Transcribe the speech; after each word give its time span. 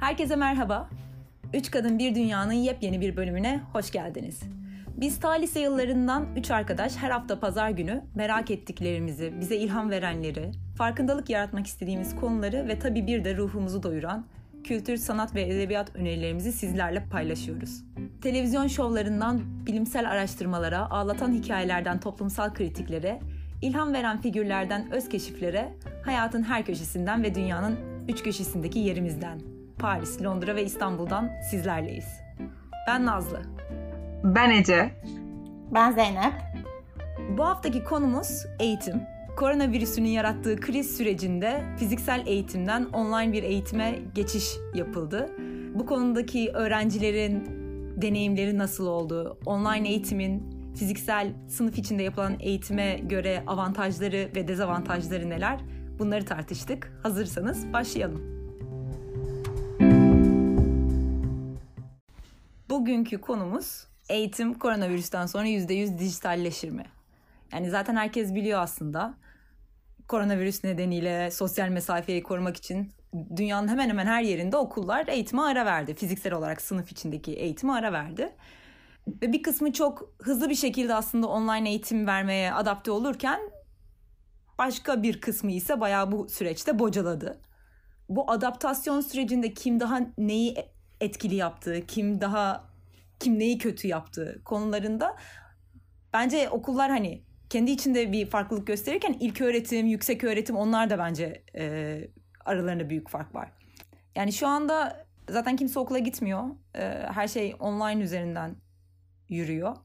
Herkese 0.00 0.36
merhaba. 0.36 0.88
Üç 1.54 1.70
Kadın 1.70 1.98
Bir 1.98 2.14
Dünya'nın 2.14 2.52
yepyeni 2.52 3.00
bir 3.00 3.16
bölümüne 3.16 3.60
hoş 3.72 3.90
geldiniz. 3.90 4.40
Biz 4.96 5.20
ta 5.20 5.30
lise 5.30 5.60
yıllarından 5.60 6.26
üç 6.36 6.50
arkadaş 6.50 6.96
her 6.96 7.10
hafta 7.10 7.40
pazar 7.40 7.70
günü 7.70 8.02
merak 8.14 8.50
ettiklerimizi, 8.50 9.32
bize 9.40 9.56
ilham 9.56 9.90
verenleri, 9.90 10.50
farkındalık 10.76 11.30
yaratmak 11.30 11.66
istediğimiz 11.66 12.16
konuları 12.16 12.68
ve 12.68 12.78
tabii 12.78 13.06
bir 13.06 13.24
de 13.24 13.36
ruhumuzu 13.36 13.82
doyuran 13.82 14.26
kültür, 14.64 14.96
sanat 14.96 15.34
ve 15.34 15.42
edebiyat 15.42 15.96
önerilerimizi 15.96 16.52
sizlerle 16.52 17.04
paylaşıyoruz. 17.10 17.84
Televizyon 18.22 18.66
şovlarından 18.66 19.66
bilimsel 19.66 20.10
araştırmalara, 20.10 20.90
ağlatan 20.90 21.32
hikayelerden 21.32 22.00
toplumsal 22.00 22.54
kritiklere, 22.54 23.20
ilham 23.62 23.92
veren 23.92 24.20
figürlerden 24.20 24.92
öz 24.92 25.08
keşiflere, 25.08 25.72
hayatın 26.04 26.42
her 26.42 26.64
köşesinden 26.64 27.22
ve 27.22 27.34
dünyanın 27.34 27.76
üç 28.08 28.22
köşesindeki 28.22 28.78
yerimizden, 28.78 29.59
Paris, 29.80 30.22
Londra 30.22 30.56
ve 30.56 30.64
İstanbul'dan 30.64 31.30
sizlerleyiz. 31.50 32.20
Ben 32.86 33.06
Nazlı. 33.06 33.42
Ben 34.24 34.50
Ece. 34.50 34.90
Ben 35.74 35.92
Zeynep. 35.92 36.32
Bu 37.38 37.44
haftaki 37.44 37.84
konumuz 37.84 38.46
eğitim. 38.58 39.02
Koronavirüsünün 39.36 40.08
yarattığı 40.08 40.60
kriz 40.60 40.96
sürecinde 40.96 41.62
fiziksel 41.78 42.22
eğitimden 42.26 42.84
online 42.84 43.32
bir 43.32 43.42
eğitime 43.42 43.98
geçiş 44.14 44.44
yapıldı. 44.74 45.30
Bu 45.74 45.86
konudaki 45.86 46.50
öğrencilerin 46.54 47.44
deneyimleri 48.02 48.58
nasıl 48.58 48.86
oldu? 48.86 49.38
Online 49.46 49.88
eğitimin 49.88 50.60
fiziksel 50.74 51.32
sınıf 51.48 51.78
içinde 51.78 52.02
yapılan 52.02 52.36
eğitime 52.40 52.98
göre 52.98 53.44
avantajları 53.46 54.30
ve 54.36 54.48
dezavantajları 54.48 55.30
neler? 55.30 55.60
Bunları 55.98 56.24
tartıştık. 56.24 56.92
Hazırsanız 57.02 57.72
başlayalım. 57.72 58.39
Bugünkü 62.80 63.20
konumuz 63.20 63.86
eğitim 64.08 64.58
koronavirüsten 64.58 65.26
sonra 65.26 65.46
%100 65.46 65.98
dijitalleşir 65.98 66.70
mi? 66.70 66.84
Yani 67.52 67.70
zaten 67.70 67.96
herkes 67.96 68.34
biliyor 68.34 68.60
aslında. 68.60 69.14
Koronavirüs 70.08 70.64
nedeniyle 70.64 71.30
sosyal 71.30 71.68
mesafeyi 71.68 72.22
korumak 72.22 72.56
için 72.56 72.92
dünyanın 73.36 73.68
hemen 73.68 73.88
hemen 73.88 74.06
her 74.06 74.22
yerinde 74.22 74.56
okullar 74.56 75.06
eğitime 75.08 75.42
ara 75.42 75.66
verdi. 75.66 75.94
Fiziksel 75.94 76.32
olarak 76.32 76.62
sınıf 76.62 76.92
içindeki 76.92 77.32
eğitime 77.32 77.72
ara 77.72 77.92
verdi. 77.92 78.32
Ve 79.22 79.32
bir 79.32 79.42
kısmı 79.42 79.72
çok 79.72 80.14
hızlı 80.22 80.50
bir 80.50 80.54
şekilde 80.54 80.94
aslında 80.94 81.26
online 81.26 81.68
eğitim 81.68 82.06
vermeye 82.06 82.52
adapte 82.52 82.90
olurken 82.90 83.40
başka 84.58 85.02
bir 85.02 85.20
kısmı 85.20 85.52
ise 85.52 85.80
bayağı 85.80 86.12
bu 86.12 86.28
süreçte 86.28 86.78
bocaladı. 86.78 87.40
Bu 88.08 88.30
adaptasyon 88.30 89.00
sürecinde 89.00 89.54
kim 89.54 89.80
daha 89.80 90.00
neyi 90.18 90.56
etkili 91.00 91.34
yaptığı, 91.34 91.86
kim 91.86 92.20
daha 92.20 92.69
kim 93.20 93.38
neyi 93.38 93.58
kötü 93.58 93.88
yaptığı 93.88 94.42
konularında 94.44 95.16
bence 96.12 96.50
okullar 96.50 96.90
hani 96.90 97.22
kendi 97.50 97.70
içinde 97.70 98.12
bir 98.12 98.26
farklılık 98.26 98.66
gösterirken 98.66 99.16
ilk 99.20 99.40
öğretim, 99.40 99.86
yüksek 99.86 100.24
öğretim 100.24 100.56
onlar 100.56 100.90
da 100.90 100.98
bence 100.98 101.44
e, 101.54 102.00
aralarında 102.44 102.90
büyük 102.90 103.08
fark 103.08 103.34
var. 103.34 103.52
Yani 104.14 104.32
şu 104.32 104.46
anda 104.46 105.06
zaten 105.30 105.56
kimse 105.56 105.78
okula 105.78 105.98
gitmiyor. 105.98 106.44
E, 106.74 106.80
her 107.12 107.28
şey 107.28 107.56
online 107.60 108.02
üzerinden 108.02 108.56
yürüyor. 109.28 109.76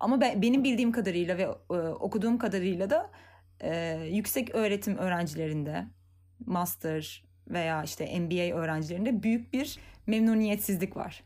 Ama 0.00 0.20
ben, 0.20 0.42
benim 0.42 0.64
bildiğim 0.64 0.92
kadarıyla 0.92 1.38
ve 1.38 1.42
e, 1.70 1.74
okuduğum 1.74 2.38
kadarıyla 2.38 2.90
da 2.90 3.10
e, 3.60 4.00
yüksek 4.10 4.54
öğretim 4.54 4.96
öğrencilerinde, 4.96 5.86
master 6.46 7.24
veya 7.48 7.82
işte 7.82 8.20
MBA 8.20 8.56
öğrencilerinde 8.56 9.22
büyük 9.22 9.52
bir 9.52 9.78
memnuniyetsizlik 10.06 10.96
var. 10.96 11.24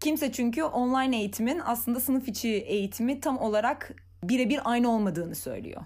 Kimse 0.00 0.32
çünkü 0.32 0.62
online 0.62 1.16
eğitimin 1.16 1.60
aslında 1.64 2.00
sınıf 2.00 2.28
içi 2.28 2.48
eğitimi 2.48 3.20
tam 3.20 3.38
olarak 3.38 3.92
birebir 4.22 4.60
aynı 4.64 4.90
olmadığını 4.90 5.34
söylüyor. 5.34 5.82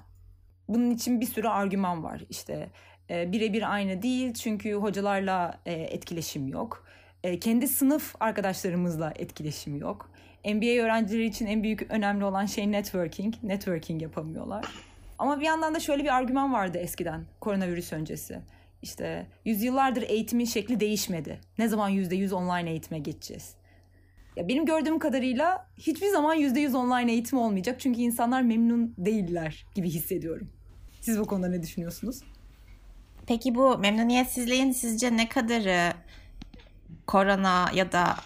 Bunun 0.69 0.91
için 0.91 1.20
bir 1.20 1.26
sürü 1.26 1.48
argüman 1.48 2.04
var. 2.04 2.22
İşte 2.30 2.70
e, 3.10 3.32
birebir 3.32 3.72
aynı 3.74 4.02
değil 4.02 4.34
çünkü 4.34 4.72
hocalarla 4.72 5.60
e, 5.66 5.72
etkileşim 5.72 6.48
yok. 6.48 6.86
E, 7.24 7.38
kendi 7.38 7.68
sınıf 7.68 8.14
arkadaşlarımızla 8.20 9.12
etkileşim 9.16 9.76
yok. 9.76 10.10
MBA 10.44 10.82
öğrencileri 10.84 11.24
için 11.24 11.47
en 11.47 11.62
büyük 11.62 11.91
önemli 11.91 12.24
olan 12.24 12.47
şey 12.47 12.72
networking. 12.72 13.34
Networking 13.42 14.02
yapamıyorlar. 14.02 14.64
Ama 15.18 15.41
bir 15.41 15.47
yandan 15.47 15.74
da 15.74 15.80
şöyle 15.80 16.04
bir 16.04 16.16
argüman 16.16 16.52
vardı 16.52 16.78
eskiden 16.78 17.24
koronavirüs 17.41 17.92
öncesi. 17.92 18.41
İşte 18.82 19.26
yüzyıllardır 19.44 20.02
eğitimin 20.02 20.44
şekli 20.44 20.80
değişmedi. 20.80 21.41
Ne 21.58 21.68
zaman 21.68 21.91
%100 21.91 22.34
online 22.34 22.70
eğitime 22.70 22.98
geçeceğiz? 22.98 23.57
Ya 24.38 24.49
benim 24.49 24.66
gördüğüm 24.66 24.99
kadarıyla 24.99 25.69
hiçbir 25.78 26.09
zaman 26.09 26.37
%100 26.37 26.76
online 26.76 27.12
eğitim 27.12 27.38
olmayacak. 27.38 27.81
Çünkü 27.81 28.00
insanlar 28.00 28.43
memnun 28.43 28.94
değiller 28.99 29.66
gibi 29.75 29.91
hissediyorum. 29.91 30.49
Siz 31.00 31.21
bu 31.21 31.25
konuda 31.25 31.49
ne 31.49 31.62
düşünüyorsunuz? 31.62 32.21
Peki 33.27 33.54
bu 33.54 33.78
memnuniyetsizliğin 33.78 34.72
sizce 34.72 35.16
ne 35.16 35.28
kadarı 35.28 35.93
korona 37.06 37.71
ya 37.75 37.93
da 37.93 38.16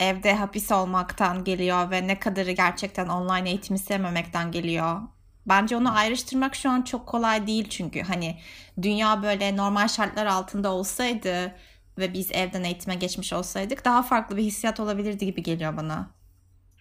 evde 0.00 0.34
hapis 0.34 0.72
olmaktan 0.72 1.44
geliyor 1.44 1.90
ve 1.90 2.06
ne 2.06 2.18
kadarı 2.18 2.50
gerçekten 2.50 3.08
online 3.08 3.48
eğitimi 3.48 3.78
sevmemekten 3.78 4.52
geliyor? 4.52 5.00
Bence 5.46 5.76
onu 5.76 5.96
ayrıştırmak 5.96 6.54
şu 6.54 6.70
an 6.70 6.82
çok 6.82 7.06
kolay 7.06 7.46
değil 7.46 7.68
çünkü 7.68 8.02
hani 8.02 8.38
dünya 8.82 9.22
böyle 9.22 9.56
normal 9.56 9.88
şartlar 9.88 10.26
altında 10.26 10.72
olsaydı 10.72 11.54
ve 11.98 12.14
biz 12.14 12.32
evden 12.32 12.64
eğitime 12.64 12.94
geçmiş 12.94 13.32
olsaydık 13.32 13.84
daha 13.84 14.02
farklı 14.02 14.36
bir 14.36 14.42
hissiyat 14.42 14.80
olabilirdi 14.80 15.26
gibi 15.26 15.42
geliyor 15.42 15.76
bana. 15.76 16.10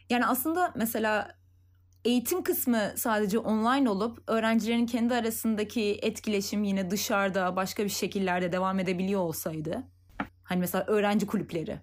Yani 0.10 0.26
aslında 0.26 0.74
mesela 0.76 1.38
eğitim 2.06 2.44
kısmı 2.44 2.94
sadece 2.96 3.40
online 3.40 3.90
olup 3.90 4.24
öğrencilerin 4.28 4.86
kendi 4.86 5.16
arasındaki 5.16 6.00
etkileşim 6.02 6.64
yine 6.64 6.92
dışarıda 6.92 7.56
başka 7.56 7.84
bir 7.84 7.90
şekillerde 7.90 8.52
devam 8.52 8.80
edebiliyor 8.80 9.22
olsaydı. 9.22 9.84
Hani 10.44 10.60
mesela 10.60 10.86
öğrenci 10.88 11.28
kulüpleri. 11.28 11.82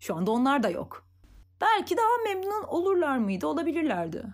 Şu 0.00 0.16
anda 0.16 0.30
onlar 0.30 0.62
da 0.62 0.70
yok. 0.70 1.08
Belki 1.60 1.96
daha 1.96 2.34
memnun 2.34 2.62
olurlar 2.62 3.18
mıydı? 3.18 3.46
Olabilirlerdi. 3.46 4.24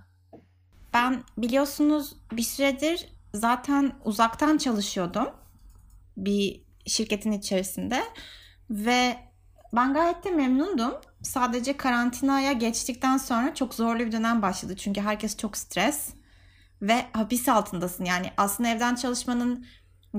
Ben 0.95 1.23
biliyorsunuz 1.39 2.17
bir 2.33 2.43
süredir 2.43 3.09
zaten 3.35 3.93
uzaktan 4.05 4.59
çalışıyordum. 4.59 5.29
Bir 6.17 6.65
şirketin 6.87 7.33
içerisinde 7.33 8.03
ve 8.71 9.17
ben 9.73 9.95
gayet 9.95 10.25
de 10.25 10.31
memnundum. 10.31 10.95
Sadece 11.23 11.77
karantinaya 11.77 12.53
geçtikten 12.53 13.17
sonra 13.17 13.55
çok 13.55 13.75
zorlu 13.75 13.99
bir 13.99 14.13
dönem 14.13 14.43
başladı. 14.43 14.77
Çünkü 14.77 15.01
herkes 15.01 15.37
çok 15.37 15.57
stres 15.57 16.15
ve 16.83 17.07
hapis 17.13 17.49
altındasın. 17.49 18.05
Yani 18.05 18.31
aslında 18.37 18.69
evden 18.69 18.95
çalışmanın 18.95 19.67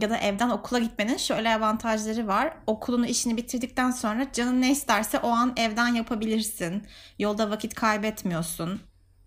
ya 0.02 0.09
da 0.09 0.18
evden 0.18 0.50
okula 0.50 0.80
gitmenin 0.80 1.18
şöyle 1.18 1.56
avantajları 1.56 2.28
var. 2.28 2.58
Okulunu 2.68 3.06
işini 3.06 3.38
bitirdikten 3.38 3.92
sonra 3.92 4.32
canın 4.34 4.62
ne 4.62 4.72
isterse 4.72 5.20
o 5.20 5.30
an 5.30 5.53
evden 5.58 5.88
yapabilirsin. 5.88 6.88
Yolda 7.20 7.50
vakit 7.50 7.74
kaybetmiyorsun. 7.74 8.82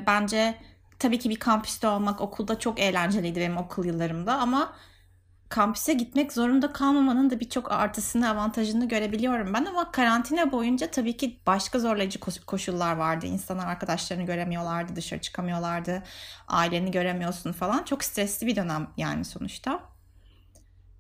Bence 0.07 0.55
tabii 0.99 1.19
ki 1.19 1.31
bir 1.31 1.37
kampüste 1.37 1.89
olmak 1.89 2.21
okulda 2.21 2.59
çok 2.59 2.81
eğlenceliydi 2.81 3.41
benim 3.41 3.57
okul 3.57 3.85
yıllarımda 3.85 4.39
ama 4.39 4.73
kampüse 5.49 5.93
gitmek 5.93 6.33
zorunda 6.33 6.73
kalmamanın 6.73 7.31
da 7.31 7.41
birçok 7.41 7.73
artısını, 7.73 8.31
avantajını 8.31 8.89
görebiliyorum 8.89 9.55
ben 9.55 9.65
ama 9.65 9.93
karantina 9.93 10.53
boyunca 10.53 10.91
tabii 10.91 11.17
ki 11.17 11.41
başka 11.47 11.79
zorlayıcı 11.79 12.21
koşullar 12.47 12.97
vardı. 12.97 13.27
İnsanlar 13.27 13.67
arkadaşlarını 13.67 14.27
göremiyorlardı, 14.27 14.97
dışarı 14.97 15.21
çıkamıyorlardı, 15.21 16.03
aileni 16.49 16.91
göremiyorsun 16.91 17.53
falan. 17.53 17.85
Çok 17.85 18.05
stresli 18.05 18.47
bir 18.47 18.57
dönem 18.57 18.91
yani 18.97 19.25
sonuçta. 19.25 19.81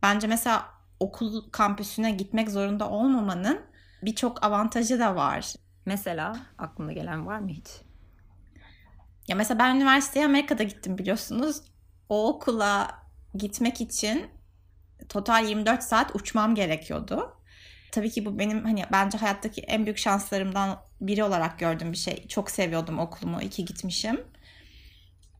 Bence 0.02 0.26
mesela 0.26 0.66
okul 1.00 1.50
kampüsüne 1.50 2.10
gitmek 2.10 2.50
zorunda 2.50 2.90
olmamanın 2.90 3.60
birçok 4.02 4.44
avantajı 4.44 4.98
da 4.98 5.16
var. 5.16 5.54
Mesela 5.86 6.36
aklına 6.58 6.92
gelen 6.92 7.26
var 7.26 7.38
mı 7.38 7.48
hiç? 7.48 7.68
Ya 9.28 9.36
mesela 9.36 9.58
ben 9.58 9.76
üniversiteye 9.76 10.26
Amerika'da 10.26 10.62
gittim 10.62 10.98
biliyorsunuz. 10.98 11.62
O 12.08 12.28
okula 12.28 12.90
gitmek 13.34 13.80
için 13.80 14.37
total 15.08 15.48
24 15.48 15.82
saat 15.82 16.16
uçmam 16.16 16.54
gerekiyordu. 16.54 17.36
Tabii 17.92 18.10
ki 18.10 18.26
bu 18.26 18.38
benim 18.38 18.64
hani 18.64 18.84
bence 18.92 19.18
hayattaki 19.18 19.60
en 19.60 19.84
büyük 19.86 19.98
şanslarımdan 19.98 20.78
biri 21.00 21.24
olarak 21.24 21.58
gördüğüm 21.58 21.92
bir 21.92 21.96
şey. 21.96 22.26
Çok 22.28 22.50
seviyordum 22.50 22.98
okulumu. 22.98 23.42
iki 23.42 23.64
gitmişim. 23.64 24.24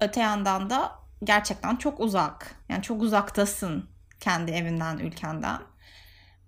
Öte 0.01 0.21
yandan 0.21 0.71
da 0.71 0.93
gerçekten 1.25 1.77
çok 1.77 2.01
uzak. 2.01 2.55
Yani 2.69 2.83
çok 2.83 3.03
uzaktasın 3.03 3.91
kendi 4.21 4.51
evinden, 4.51 4.99
ülkenden. 4.99 5.59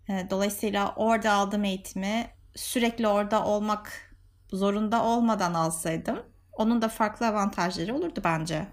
Ee, 0.09 0.27
dolayısıyla 0.31 0.95
orada 0.97 1.33
aldığım 1.33 1.65
eğitimi 1.65 2.27
sürekli 2.57 3.09
orada 3.09 3.45
olmak 3.45 4.15
zorunda 4.53 5.05
olmadan 5.05 5.55
alsaydım 5.55 6.23
onun 6.53 6.83
da 6.83 6.89
farklı 6.89 7.27
avantajları 7.27 7.95
olurdu 7.95 8.21
bence. 8.25 8.67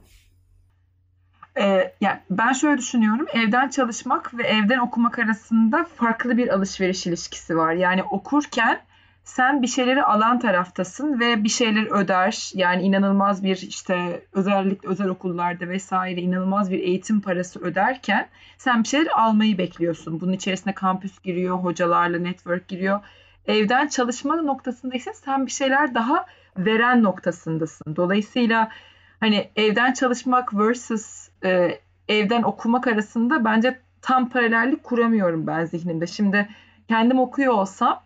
Ee, 1.59 1.93
yani 2.01 2.19
ben 2.29 2.53
şöyle 2.53 2.77
düşünüyorum. 2.77 3.25
Evden 3.33 3.69
çalışmak 3.69 4.37
ve 4.37 4.43
evden 4.43 4.77
okumak 4.77 5.19
arasında 5.19 5.83
farklı 5.95 6.37
bir 6.37 6.47
alışveriş 6.47 7.07
ilişkisi 7.07 7.57
var. 7.57 7.73
Yani 7.73 8.03
okurken 8.03 8.81
sen 9.23 9.61
bir 9.61 9.67
şeyleri 9.67 10.03
alan 10.03 10.39
taraftasın 10.39 11.19
ve 11.19 11.43
bir 11.43 11.49
şeyler 11.49 11.91
öder. 11.91 12.51
Yani 12.53 12.81
inanılmaz 12.81 13.43
bir 13.43 13.57
işte 13.57 14.23
özellikle 14.33 14.89
özel 14.89 15.07
okullarda 15.07 15.69
vesaire 15.69 16.21
inanılmaz 16.21 16.71
bir 16.71 16.79
eğitim 16.79 17.21
parası 17.21 17.59
öderken 17.59 18.27
sen 18.57 18.83
bir 18.83 18.87
şeyler 18.87 19.11
almayı 19.15 19.57
bekliyorsun. 19.57 20.21
Bunun 20.21 20.33
içerisine 20.33 20.73
kampüs 20.73 21.19
giriyor, 21.19 21.57
hocalarla 21.57 22.19
network 22.19 22.67
giriyor. 22.67 22.99
Evden 23.47 23.87
çalışma 23.87 24.35
noktasında 24.35 24.95
ise 24.95 25.13
sen 25.13 25.45
bir 25.45 25.51
şeyler 25.51 25.95
daha 25.95 26.25
veren 26.57 27.03
noktasındasın. 27.03 27.95
Dolayısıyla 27.95 28.69
hani 29.19 29.49
evden 29.55 29.93
çalışmak 29.93 30.53
versus 30.57 31.29
e, 31.43 31.79
evden 32.07 32.43
okumak 32.43 32.87
arasında 32.87 33.45
bence 33.45 33.79
tam 34.01 34.29
paralellik 34.29 34.83
kuramıyorum 34.83 35.47
ben 35.47 35.65
zihnimde. 35.65 36.07
Şimdi 36.07 36.49
kendim 36.87 37.19
okuyor 37.19 37.53
olsam 37.53 38.03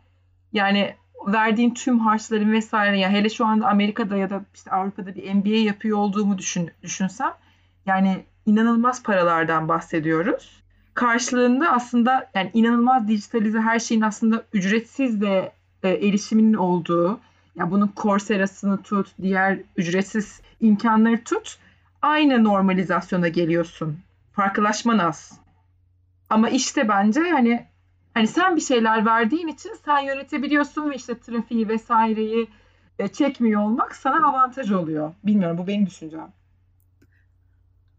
yani 0.53 0.95
verdiğin 1.27 1.73
tüm 1.73 1.99
harçların 1.99 2.51
vesaire 2.51 2.99
yani 2.99 3.15
hele 3.15 3.29
şu 3.29 3.45
anda 3.45 3.67
Amerika'da 3.67 4.17
ya 4.17 4.29
da 4.29 4.41
işte 4.53 4.71
Avrupa'da 4.71 5.15
bir 5.15 5.33
MBA 5.33 5.49
yapıyor 5.49 5.97
olduğumu 5.97 6.37
düşün, 6.37 6.71
düşünsem 6.83 7.33
yani 7.85 8.25
inanılmaz 8.45 9.03
paralardan 9.03 9.67
bahsediyoruz. 9.67 10.61
Karşılığında 10.93 11.71
aslında 11.71 12.29
yani 12.33 12.51
inanılmaz 12.53 13.07
dijitalize 13.07 13.59
her 13.59 13.79
şeyin 13.79 14.01
aslında 14.01 14.43
ücretsiz 14.53 15.21
de 15.21 15.51
e, 15.83 15.89
erişiminin 15.89 16.53
olduğu 16.53 17.19
ya 17.55 17.71
bunun 17.71 17.93
Coursera'sını 17.97 18.81
tut, 18.81 19.11
diğer 19.21 19.59
ücretsiz 19.77 20.41
imkanları 20.59 21.23
tut. 21.23 21.57
Aynı 22.01 22.43
normalizasyona 22.43 23.27
geliyorsun. 23.27 23.99
Farklılaşman 24.31 24.97
az. 24.97 25.39
Ama 26.29 26.49
işte 26.49 26.87
bence 26.89 27.19
hani 27.19 27.65
hani 28.13 28.27
sen 28.27 28.55
bir 28.55 28.61
şeyler 28.61 29.05
verdiğin 29.05 29.47
için 29.47 29.71
sen 29.85 29.99
yönetebiliyorsun 29.99 30.89
ve 30.89 30.95
işte 30.95 31.19
trafiği 31.19 31.67
vesaireyi 31.67 32.49
e, 32.99 33.07
çekmiyor 33.07 33.61
olmak 33.61 33.95
sana 33.95 34.27
avantaj 34.27 34.71
oluyor. 34.71 35.13
Bilmiyorum 35.23 35.57
bu 35.57 35.67
benim 35.67 35.85
düşüncem. 35.85 36.33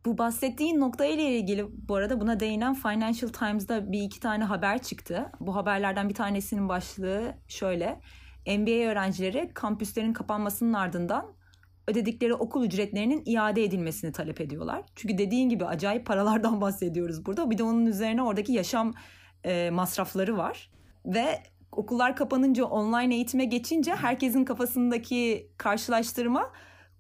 Bu 0.05 0.19
bahsettiğin 0.19 0.81
nokta 0.81 1.05
ile 1.05 1.23
ilgili 1.23 1.67
bu 1.89 1.95
arada 1.95 2.21
buna 2.21 2.41
değinen 2.41 2.75
Financial 2.75 3.29
Times'da 3.33 3.93
bir 3.93 4.03
iki 4.03 4.21
tane 4.21 4.45
haber 4.45 4.83
çıktı. 4.83 5.33
Bu 5.41 5.57
haberlerden 5.57 6.09
bir 6.09 6.15
tanesinin 6.15 6.69
başlığı 6.69 7.35
şöyle. 7.49 8.01
MBA 8.47 8.91
öğrencileri 8.91 9.51
kampüslerin 9.55 10.13
kapanmasının 10.13 10.73
ardından 10.73 11.35
ödedikleri 11.89 12.35
okul 12.35 12.65
ücretlerinin 12.65 13.23
iade 13.27 13.65
edilmesini 13.65 14.13
talep 14.13 14.41
ediyorlar. 14.41 14.85
Çünkü 14.95 15.19
dediğin 15.19 15.49
gibi 15.49 15.65
acayip 15.65 16.07
paralardan 16.07 16.61
bahsediyoruz 16.61 17.27
burada. 17.27 17.51
Bir 17.51 17.59
de 17.59 17.63
onun 17.63 17.87
üzerine 17.87 18.23
oradaki 18.23 18.53
yaşam 18.53 18.95
e, 19.45 19.71
masrafları 19.71 20.37
var. 20.37 20.71
Ve 21.07 21.43
okullar 21.73 22.17
kapanınca 22.17 22.65
online 22.65 23.15
eğitime 23.15 23.45
geçince 23.45 23.95
herkesin 23.95 24.45
kafasındaki 24.45 25.51
karşılaştırma 25.57 26.53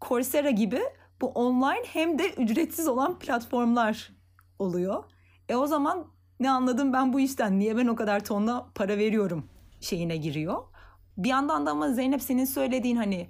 Coursera 0.08 0.50
gibi 0.50 0.80
bu 1.20 1.26
online 1.26 1.84
hem 1.86 2.18
de 2.18 2.30
ücretsiz 2.30 2.88
olan 2.88 3.18
platformlar 3.18 4.12
oluyor. 4.58 5.04
E 5.48 5.56
o 5.56 5.66
zaman 5.66 6.06
ne 6.40 6.50
anladım 6.50 6.92
ben 6.92 7.12
bu 7.12 7.20
işten? 7.20 7.58
Niye 7.58 7.76
ben 7.76 7.86
o 7.86 7.96
kadar 7.96 8.24
tonla 8.24 8.70
para 8.74 8.98
veriyorum 8.98 9.48
şeyine 9.80 10.16
giriyor. 10.16 10.71
Bir 11.18 11.28
yandan 11.28 11.66
da 11.66 11.70
ama 11.70 11.92
Zeynep 11.92 12.22
senin 12.22 12.44
söylediğin 12.44 12.96
hani 12.96 13.28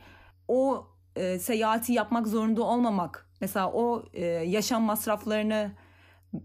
o 0.48 0.86
e, 1.16 1.38
seyahati 1.38 1.92
yapmak 1.92 2.26
zorunda 2.26 2.62
olmamak, 2.62 3.28
mesela 3.40 3.72
o 3.72 4.04
e, 4.12 4.24
yaşam 4.26 4.82
masraflarını 4.82 5.72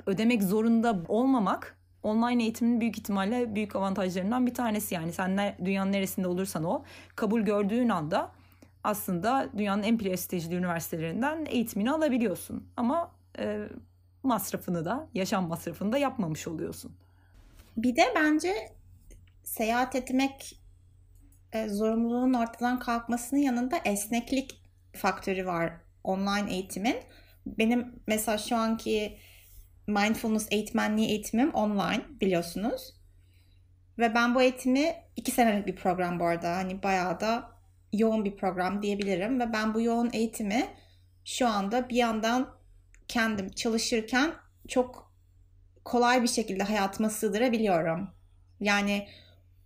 ödemek 0.05 0.43
zorunda 0.43 1.03
olmamak 1.07 1.77
online 2.03 2.43
eğitimin 2.43 2.81
büyük 2.81 2.97
ihtimalle 2.97 3.55
büyük 3.55 3.75
avantajlarından 3.75 4.45
bir 4.45 4.53
tanesi. 4.53 4.95
Yani 4.95 5.13
sen 5.13 5.37
ne, 5.37 5.57
dünyanın 5.65 5.91
neresinde 5.91 6.27
olursan 6.27 6.63
o 6.63 6.83
kabul 7.15 7.41
gördüğün 7.41 7.89
anda 7.89 8.31
aslında 8.83 9.49
dünyanın 9.57 9.83
en 9.83 9.97
prestijli 9.97 10.55
üniversitelerinden 10.55 11.45
eğitimini 11.49 11.91
alabiliyorsun. 11.91 12.69
Ama 12.77 13.11
e, 13.39 13.67
masrafını 14.23 14.85
da, 14.85 15.07
yaşam 15.13 15.47
masrafını 15.47 15.91
da 15.91 15.97
yapmamış 15.97 16.47
oluyorsun. 16.47 16.91
Bir 17.77 17.95
de 17.95 18.03
bence 18.15 18.53
seyahat 19.43 19.95
etmek 19.95 20.59
e, 21.53 21.69
zorunluluğun 21.69 22.33
ortadan 22.33 22.79
kalkmasının 22.79 23.39
yanında 23.39 23.77
esneklik 23.85 24.61
faktörü 24.93 25.45
var 25.45 25.73
online 26.03 26.53
eğitimin. 26.53 26.97
Benim 27.45 28.03
mesela 28.07 28.37
şu 28.37 28.55
anki 28.55 29.17
mindfulness 29.87 30.47
eğitmenliği 30.51 31.09
eğitimim 31.09 31.49
online 31.53 32.05
biliyorsunuz. 32.21 32.93
Ve 33.99 34.15
ben 34.15 34.35
bu 34.35 34.41
eğitimi 34.41 34.95
iki 35.15 35.31
senelik 35.31 35.67
bir 35.67 35.75
program 35.75 36.19
bu 36.19 36.25
arada. 36.25 36.55
Hani 36.55 36.83
bayağı 36.83 37.19
da 37.19 37.51
yoğun 37.93 38.25
bir 38.25 38.37
program 38.37 38.81
diyebilirim. 38.81 39.39
Ve 39.39 39.53
ben 39.53 39.73
bu 39.73 39.81
yoğun 39.81 40.09
eğitimi 40.13 40.67
şu 41.25 41.47
anda 41.47 41.89
bir 41.89 41.95
yandan 41.95 42.57
kendim 43.07 43.49
çalışırken 43.49 44.33
çok 44.67 45.13
kolay 45.85 46.23
bir 46.23 46.27
şekilde 46.27 46.63
hayatıma 46.63 47.09
sığdırabiliyorum. 47.09 48.09
Yani 48.59 49.07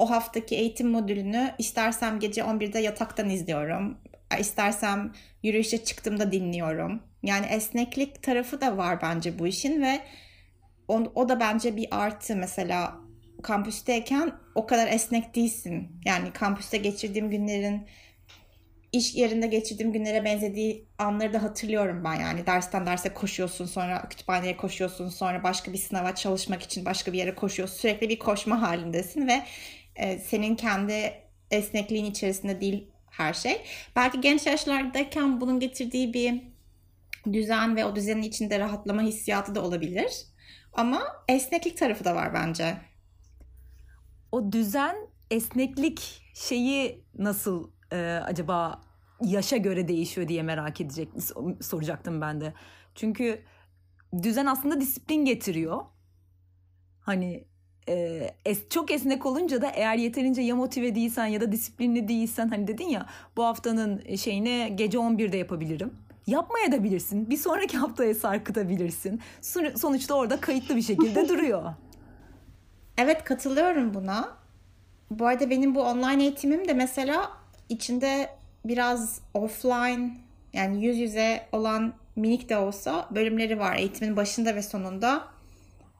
o 0.02 0.10
haftaki 0.10 0.56
eğitim 0.56 0.90
modülünü 0.90 1.52
istersem 1.58 2.20
gece 2.20 2.42
11'de 2.42 2.80
yataktan 2.80 3.30
izliyorum. 3.30 3.98
İstersem 4.40 5.14
yürüyüşe 5.44 5.84
çıktığımda 5.84 6.32
dinliyorum. 6.32 7.04
Yani 7.24 7.46
esneklik 7.46 8.24
tarafı 8.24 8.62
da 8.62 8.78
var 8.78 9.02
bence 9.02 9.40
bu 9.40 9.48
işin 9.48 9.82
ve 9.82 10.00
o, 10.88 11.04
o 11.16 11.30
da 11.30 11.40
bence 11.40 11.76
bir 11.76 11.88
artı 11.92 12.36
mesela 12.36 12.96
kampüsteyken 13.44 14.32
o 14.56 14.66
kadar 14.66 14.88
esnek 14.88 15.36
değilsin. 15.36 16.02
Yani 16.06 16.34
kampüste 16.34 16.78
geçirdiğim 16.78 17.30
günlerin 17.30 17.88
iş 18.92 19.16
yerinde 19.16 19.48
geçirdiğim 19.48 19.94
günlere 19.94 20.26
benzediği 20.26 20.88
anları 20.98 21.34
da 21.34 21.44
hatırlıyorum 21.44 22.04
ben 22.04 22.16
yani. 22.16 22.46
Dersten 22.46 22.86
derse 22.86 23.14
koşuyorsun 23.14 23.66
sonra 23.66 24.10
kütüphaneye 24.10 24.58
koşuyorsun 24.58 25.10
sonra 25.10 25.44
başka 25.44 25.74
bir 25.74 25.78
sınava 25.78 26.16
çalışmak 26.16 26.64
için 26.64 26.86
başka 26.86 27.14
bir 27.14 27.18
yere 27.18 27.36
koşuyorsun. 27.36 27.78
Sürekli 27.78 28.10
bir 28.10 28.20
koşma 28.20 28.62
halindesin 28.62 29.28
ve 29.28 29.44
e, 29.96 30.20
senin 30.20 30.56
kendi 30.56 31.14
esnekliğin 31.52 32.06
içerisinde 32.06 32.62
değil 32.62 32.92
her 33.10 33.34
şey. 33.34 33.62
Belki 33.96 34.22
genç 34.22 34.46
yaşlardayken 34.46 35.42
bunun 35.42 35.60
getirdiği 35.60 36.14
bir 36.14 36.42
düzen 37.34 37.76
ve 37.76 37.86
o 37.86 37.96
düzenin 37.96 38.22
içinde 38.22 38.60
rahatlama 38.60 39.02
hissiyatı 39.02 39.56
da 39.56 39.62
olabilir. 39.64 40.12
Ama 40.74 41.02
esneklik 41.28 41.78
tarafı 41.78 42.06
da 42.06 42.16
var 42.16 42.34
bence. 42.34 42.78
O 44.32 44.52
düzen, 44.52 44.96
esneklik 45.32 46.22
şeyi 46.34 47.04
nasıl 47.18 47.72
e, 47.92 47.98
acaba 48.26 48.82
yaşa 49.22 49.58
göre 49.58 49.88
değişiyor 49.88 50.28
diye 50.28 50.44
merak 50.44 50.82
edecek 50.82 51.10
soracaktım 51.62 52.22
ben 52.22 52.42
de. 52.42 52.54
Çünkü 52.96 53.44
düzen 54.24 54.46
aslında 54.46 54.82
disiplin 54.82 55.26
getiriyor. 55.26 55.82
Hani 57.02 57.48
e, 57.90 58.30
es, 58.46 58.70
çok 58.70 58.92
esnek 58.92 59.26
olunca 59.26 59.62
da 59.62 59.68
eğer 59.68 59.96
yeterince 59.96 60.42
ya 60.42 60.56
motive 60.56 60.96
değilsen 60.96 61.26
ya 61.26 61.42
da 61.42 61.52
disiplinli 61.52 62.08
değilsen 62.08 62.48
hani 62.48 62.68
dedin 62.68 62.90
ya 62.90 63.06
bu 63.38 63.44
haftanın 63.44 64.16
şeyini 64.16 64.74
gece 64.76 64.98
11'de 64.98 65.38
yapabilirim. 65.38 65.94
Yapmaya 66.28 66.72
da 66.72 66.84
bilirsin. 66.84 67.30
Bir 67.30 67.38
sonraki 67.38 67.78
haftaya 67.78 68.16
sarkıtabilirsin. 68.16 69.22
Sonuçta 69.76 70.14
orada 70.14 70.42
kayıtlı 70.42 70.76
bir 70.76 70.82
şekilde 70.82 71.30
duruyor. 71.30 71.74
Evet 72.98 73.24
katılıyorum 73.24 73.94
buna. 73.94 74.30
Bu 75.12 75.28
arada 75.28 75.50
benim 75.50 75.76
bu 75.76 75.82
online 75.82 76.24
eğitimim 76.24 76.68
de 76.68 76.74
mesela 76.74 77.32
içinde 77.70 78.30
biraz 78.66 79.22
offline 79.34 80.12
yani 80.54 80.86
yüz 80.86 80.98
yüze 80.98 81.48
olan 81.52 81.94
minik 82.16 82.50
de 82.50 82.58
olsa 82.58 83.08
bölümleri 83.12 83.60
var 83.60 83.76
eğitimin 83.76 84.16
başında 84.18 84.56
ve 84.56 84.62
sonunda 84.62 85.28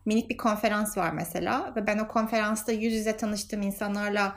minik 0.06 0.30
bir 0.30 0.38
konferans 0.38 0.98
var 0.98 1.12
mesela 1.12 1.74
ve 1.76 1.88
ben 1.88 1.98
o 2.00 2.08
konferansta 2.08 2.72
yüz 2.72 2.94
yüze 2.94 3.18
tanıştığım 3.18 3.62
insanlarla 3.62 4.36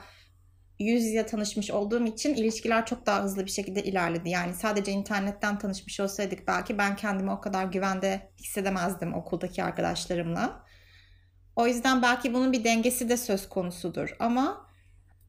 yüz 0.79 1.03
yüze 1.03 1.25
tanışmış 1.25 1.71
olduğum 1.71 2.05
için 2.05 2.33
ilişkiler 2.33 2.85
çok 2.85 3.05
daha 3.05 3.23
hızlı 3.23 3.45
bir 3.45 3.51
şekilde 3.51 3.83
ilerledi. 3.83 4.29
Yani 4.29 4.53
sadece 4.53 4.91
internetten 4.91 5.59
tanışmış 5.59 5.99
olsaydık 5.99 6.47
belki 6.47 6.77
ben 6.77 6.95
kendimi 6.95 7.31
o 7.31 7.41
kadar 7.41 7.65
güvende 7.65 8.31
hissedemezdim 8.39 9.13
okuldaki 9.13 9.63
arkadaşlarımla. 9.63 10.65
O 11.55 11.67
yüzden 11.67 12.01
belki 12.01 12.33
bunun 12.33 12.53
bir 12.53 12.63
dengesi 12.63 13.09
de 13.09 13.17
söz 13.17 13.49
konusudur 13.49 14.15
ama 14.19 14.69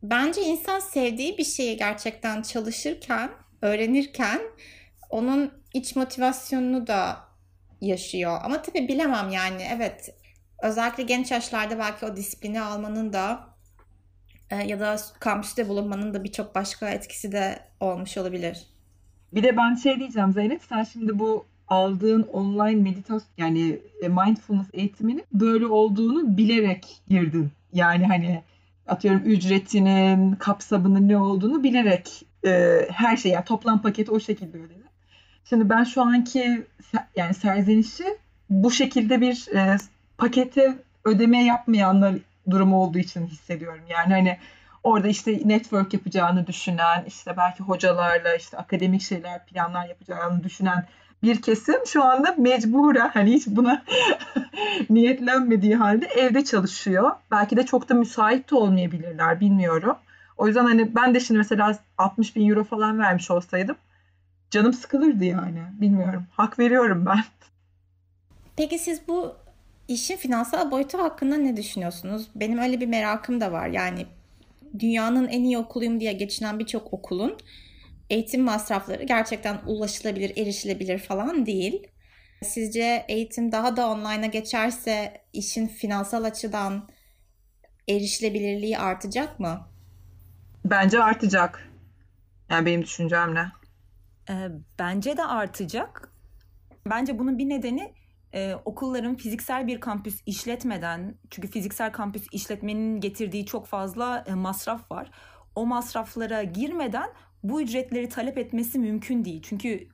bence 0.03 0.43
insan 0.43 0.81
sevdiği 0.81 1.39
bir 1.39 1.45
şeyi 1.45 1.77
gerçekten 1.77 2.43
çalışırken, 2.43 3.31
öğrenirken 3.63 4.41
onun 5.11 5.53
iç 5.75 5.97
motivasyonunu 5.97 6.87
da 6.87 7.19
yaşıyor. 7.81 8.41
Ama 8.43 8.63
tabii 8.63 8.89
bilemem 8.89 9.31
yani 9.31 9.67
evet 9.75 10.15
özellikle 10.63 11.03
genç 11.03 11.31
yaşlarda 11.31 11.79
belki 11.79 12.07
o 12.07 12.17
disiplini 12.17 12.61
almanın 12.61 13.13
da 13.13 13.47
e, 14.51 14.57
ya 14.57 14.81
da 14.81 14.97
kampüste 15.21 15.69
bulunmanın 15.69 16.15
da 16.15 16.25
birçok 16.25 16.55
başka 16.55 16.91
etkisi 16.91 17.33
de 17.33 17.59
olmuş 17.81 18.19
olabilir. 18.19 18.67
Bir 19.33 19.43
de 19.43 19.57
ben 19.57 19.75
şey 19.75 19.99
diyeceğim 19.99 20.33
Zeynep 20.33 20.63
sen 20.69 20.85
şimdi 20.85 21.19
bu 21.19 21.47
aldığın 21.69 22.23
online 22.23 22.83
meditasyon 22.83 23.31
yani 23.39 23.81
e, 24.03 24.09
mindfulness 24.09 24.67
eğitiminin 24.73 25.25
böyle 25.33 25.67
olduğunu 25.67 26.37
bilerek 26.37 27.01
girdin. 27.09 27.51
Yani 27.73 28.07
hani 28.07 28.43
atıyorum 28.87 29.23
ücretinin, 29.25 30.33
kapsamının 30.35 31.09
ne 31.09 31.19
olduğunu 31.19 31.65
bilerek 31.65 32.23
e, 32.47 32.81
her 32.91 33.17
şey 33.17 33.33
yani 33.33 33.45
toplam 33.45 33.83
paketi 33.83 34.11
o 34.11 34.21
şekilde 34.21 34.59
ödedin. 34.59 34.85
Şimdi 35.45 35.71
ben 35.71 35.85
şu 35.85 36.03
anki 36.03 36.67
yani 37.17 37.35
serzenişi 37.35 38.05
bu 38.51 38.71
şekilde 38.71 39.21
bir 39.21 39.47
e, 39.55 39.77
pakete 40.19 40.79
ödeme 41.05 41.45
yapmayanlar 41.45 42.15
durumu 42.51 42.83
olduğu 42.83 42.99
için 42.99 43.27
hissediyorum. 43.27 43.85
Yani 43.89 44.13
hani 44.13 44.39
orada 44.83 45.09
işte 45.09 45.41
network 45.45 45.95
yapacağını 45.95 46.47
düşünen, 46.47 47.05
işte 47.07 47.37
belki 47.37 47.63
hocalarla 47.63 48.35
işte 48.35 48.57
akademik 48.57 49.03
şeyler, 49.03 49.47
planlar 49.47 49.89
yapacağını 49.89 50.45
düşünen 50.45 50.87
bir 51.23 51.43
kesim 51.43 51.87
şu 51.87 52.05
anda 52.05 52.35
mecbura 52.39 53.11
hani 53.15 53.33
hiç 53.33 53.47
buna 53.47 53.85
niyetlenmediği 54.91 55.77
halde 55.77 56.07
evde 56.07 56.45
çalışıyor. 56.45 57.11
Belki 57.31 57.57
de 57.57 57.67
çok 57.67 57.89
da 57.89 57.95
müsait 57.95 58.51
de 58.51 58.55
olmayabilirler 58.55 59.41
bilmiyorum. 59.41 59.97
O 60.37 60.47
yüzden 60.47 60.65
hani 60.65 60.95
ben 60.95 61.15
de 61.15 61.21
şimdi 61.21 61.39
mesela 61.39 61.79
60 61.99 62.37
bin 62.37 62.49
euro 62.49 62.65
falan 62.65 62.99
vermiş 62.99 63.31
olsaydım 63.31 63.77
canım 64.51 64.73
sıkılırdı 64.73 65.25
yani. 65.25 65.63
Bilmiyorum. 65.81 66.27
Hak 66.33 66.59
veriyorum 66.59 67.07
ben. 67.07 67.25
Peki 68.57 68.79
siz 68.79 69.09
bu 69.09 69.37
işin 69.89 70.17
finansal 70.17 70.71
boyutu 70.71 70.99
hakkında 70.99 71.37
ne 71.37 71.57
düşünüyorsunuz? 71.57 72.29
Benim 72.35 72.59
öyle 72.59 72.81
bir 72.81 72.87
merakım 72.87 73.41
da 73.41 73.53
var. 73.53 73.69
Yani 73.69 74.07
dünyanın 74.79 75.29
en 75.29 75.45
iyi 75.45 75.59
okuluyum 75.59 76.01
diye 76.01 76.13
geçinen 76.13 76.59
birçok 76.59 76.93
okulun 76.93 77.39
eğitim 78.11 78.43
masrafları 78.43 79.05
gerçekten 79.05 79.59
ulaşılabilir, 79.67 80.37
erişilebilir 80.37 80.99
falan 80.99 81.47
değil. 81.47 81.87
Sizce 82.43 83.05
eğitim 83.09 83.53
daha 83.53 83.77
da 83.77 83.91
online'a 83.91 84.27
geçerse 84.27 85.21
işin 85.33 85.67
finansal 85.67 86.25
açıdan 86.25 86.89
erişilebilirliği 87.89 88.79
artacak 88.79 89.41
mı? 89.41 89.69
Bence 90.65 91.03
artacak. 91.03 91.69
Yani 92.51 92.67
benim 92.67 92.83
düşüncem 92.83 93.35
ne? 93.35 93.53
Ee, 94.31 94.49
bence 94.79 95.17
de 95.17 95.25
artacak. 95.25 96.13
Bence 96.91 97.19
bunun 97.19 97.39
bir 97.39 97.49
nedeni 97.49 97.95
e, 98.37 98.55
okulların 98.65 99.15
fiziksel 99.15 99.67
bir 99.67 99.81
kampüs 99.81 100.23
işletmeden, 100.27 101.19
çünkü 101.31 101.49
fiziksel 101.49 101.93
kampüs 101.93 102.27
işletmenin 102.33 103.01
getirdiği 103.01 103.47
çok 103.47 103.67
fazla 103.67 104.25
e, 104.27 104.35
masraf 104.35 104.91
var. 104.91 105.11
O 105.55 105.67
masraflara 105.67 106.43
girmeden 106.43 107.11
bu 107.43 107.63
ücretleri 107.63 108.09
talep 108.09 108.39
etmesi 108.39 108.79
mümkün 108.79 109.25
değil. 109.25 109.43
Çünkü 109.43 109.89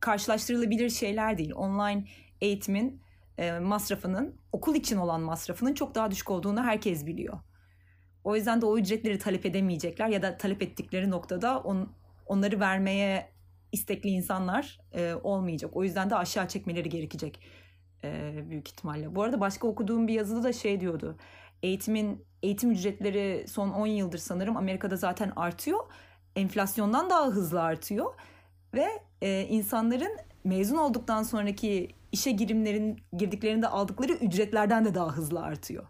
karşılaştırılabilir 0.00 0.90
şeyler 0.90 1.38
değil. 1.38 1.52
Online 1.54 2.04
eğitimin 2.40 3.02
e, 3.38 3.58
masrafının 3.58 4.40
okul 4.52 4.74
için 4.74 4.96
olan 4.96 5.20
masrafının 5.20 5.74
çok 5.74 5.94
daha 5.94 6.10
düşük 6.10 6.30
olduğunu 6.30 6.62
herkes 6.62 7.06
biliyor. 7.06 7.38
O 8.24 8.36
yüzden 8.36 8.60
de 8.60 8.66
o 8.66 8.78
ücretleri 8.78 9.18
talep 9.18 9.46
edemeyecekler 9.46 10.08
ya 10.08 10.22
da 10.22 10.36
talep 10.36 10.62
ettikleri 10.62 11.10
noktada 11.10 11.60
on, 11.60 11.92
onları 12.26 12.60
vermeye 12.60 13.39
istekli 13.72 14.10
insanlar 14.10 14.78
e, 14.92 15.14
olmayacak. 15.22 15.76
O 15.76 15.84
yüzden 15.84 16.10
de 16.10 16.16
aşağı 16.16 16.48
çekmeleri 16.48 16.88
gerekecek 16.88 17.40
e, 18.04 18.32
büyük 18.50 18.68
ihtimalle. 18.68 19.14
Bu 19.14 19.22
arada 19.22 19.40
başka 19.40 19.68
okuduğum 19.68 20.08
bir 20.08 20.14
yazıda 20.14 20.42
da 20.42 20.52
şey 20.52 20.80
diyordu. 20.80 21.16
Eğitimin 21.62 22.24
eğitim 22.42 22.70
ücretleri 22.70 23.44
son 23.48 23.70
10 23.70 23.86
yıldır 23.86 24.18
sanırım 24.18 24.56
Amerika'da 24.56 24.96
zaten 24.96 25.32
artıyor 25.36 25.80
enflasyondan 26.36 27.10
daha 27.10 27.26
hızlı 27.26 27.62
artıyor 27.62 28.14
ve 28.74 28.86
e, 29.22 29.42
insanların 29.42 30.16
mezun 30.44 30.76
olduktan 30.76 31.22
sonraki 31.22 31.88
işe 32.12 32.30
girimlerin 32.30 33.00
girdiklerinde 33.16 33.68
aldıkları 33.68 34.12
ücretlerden 34.12 34.84
de 34.84 34.94
daha 34.94 35.16
hızlı 35.16 35.42
artıyor. 35.42 35.86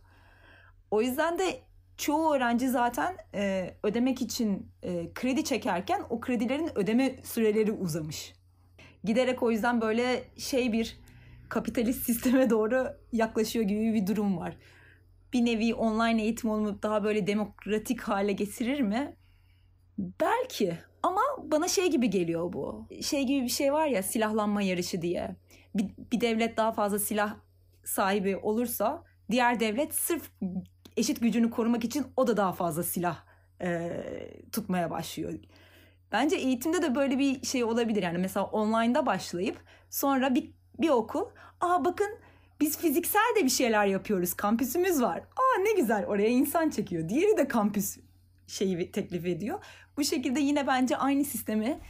O 0.91 1.03
yüzden 1.03 1.39
de 1.39 1.61
çoğu 2.01 2.35
öğrenci 2.35 2.69
zaten 2.69 3.17
e, 3.35 3.75
ödemek 3.83 4.23
için 4.23 4.73
e, 4.83 5.13
kredi 5.15 5.45
çekerken 5.45 6.03
o 6.11 6.21
kredilerin 6.21 6.71
ödeme 6.75 7.17
süreleri 7.25 7.73
uzamış. 7.73 8.33
Giderek 9.05 9.43
o 9.43 9.51
yüzden 9.51 9.81
böyle 9.81 10.25
şey 10.37 10.73
bir 10.73 11.01
kapitalist 11.49 12.03
sisteme 12.07 12.51
doğru 12.51 12.87
yaklaşıyor 13.13 13.65
gibi 13.65 13.95
bir 13.95 14.07
durum 14.07 14.37
var. 14.37 14.57
Bir 15.33 15.45
nevi 15.45 15.75
online 15.75 16.23
eğitim 16.23 16.51
olup 16.51 16.83
daha 16.83 17.05
böyle 17.05 17.27
demokratik 17.27 18.01
hale 18.01 18.33
getirir 18.33 18.81
mi? 18.81 19.17
Belki 19.99 20.79
ama 21.03 21.23
bana 21.43 21.69
şey 21.69 21.91
gibi 21.91 22.11
geliyor 22.11 22.53
bu. 22.53 22.87
Şey 23.03 23.25
gibi 23.25 23.43
bir 23.43 23.49
şey 23.49 23.73
var 23.73 23.87
ya 23.87 24.03
silahlanma 24.03 24.63
yarışı 24.63 25.03
diye. 25.03 25.37
Bir, 25.75 25.87
bir 26.13 26.21
devlet 26.21 26.57
daha 26.57 26.73
fazla 26.73 26.99
silah 26.99 27.37
sahibi 27.85 28.37
olursa 28.37 29.05
diğer 29.31 29.61
devlet 29.61 29.95
sırf 29.95 30.31
eşit 30.97 31.21
gücünü 31.21 31.51
korumak 31.51 31.85
için 31.85 32.07
o 32.17 32.27
da 32.27 32.37
daha 32.37 32.53
fazla 32.53 32.83
silah 32.83 33.19
e, 33.63 34.03
tutmaya 34.53 34.91
başlıyor. 34.91 35.33
Bence 36.13 36.37
eğitimde 36.37 36.83
de 36.83 36.95
böyle 36.95 37.19
bir 37.19 37.47
şey 37.47 37.65
olabilir. 37.65 38.03
Yani 38.03 38.19
mesela 38.19 38.47
online'da 38.47 39.07
başlayıp 39.07 39.57
sonra 39.91 40.35
bir, 40.35 40.51
bir 40.81 40.89
okul 40.89 41.25
aa 41.61 41.85
bakın 41.85 42.11
biz 42.61 42.79
fiziksel 42.79 43.35
de 43.37 43.45
bir 43.45 43.51
şeyler 43.51 43.87
yapıyoruz. 43.87 44.35
Kampüsümüz 44.35 45.03
var. 45.03 45.19
Aa 45.19 45.63
ne 45.63 45.73
güzel 45.73 46.07
oraya 46.07 46.29
insan 46.29 46.71
çekiyor. 46.71 47.09
Diğeri 47.09 47.37
de 47.37 47.49
kampüs 47.49 47.99
şeyi 48.47 48.93
teklif 48.93 49.27
ediyor. 49.27 49.65
Bu 49.97 50.05
şekilde 50.05 50.41
yine 50.41 50.67
bence 50.67 50.97
aynı 50.97 51.25
sisteme 51.25 51.81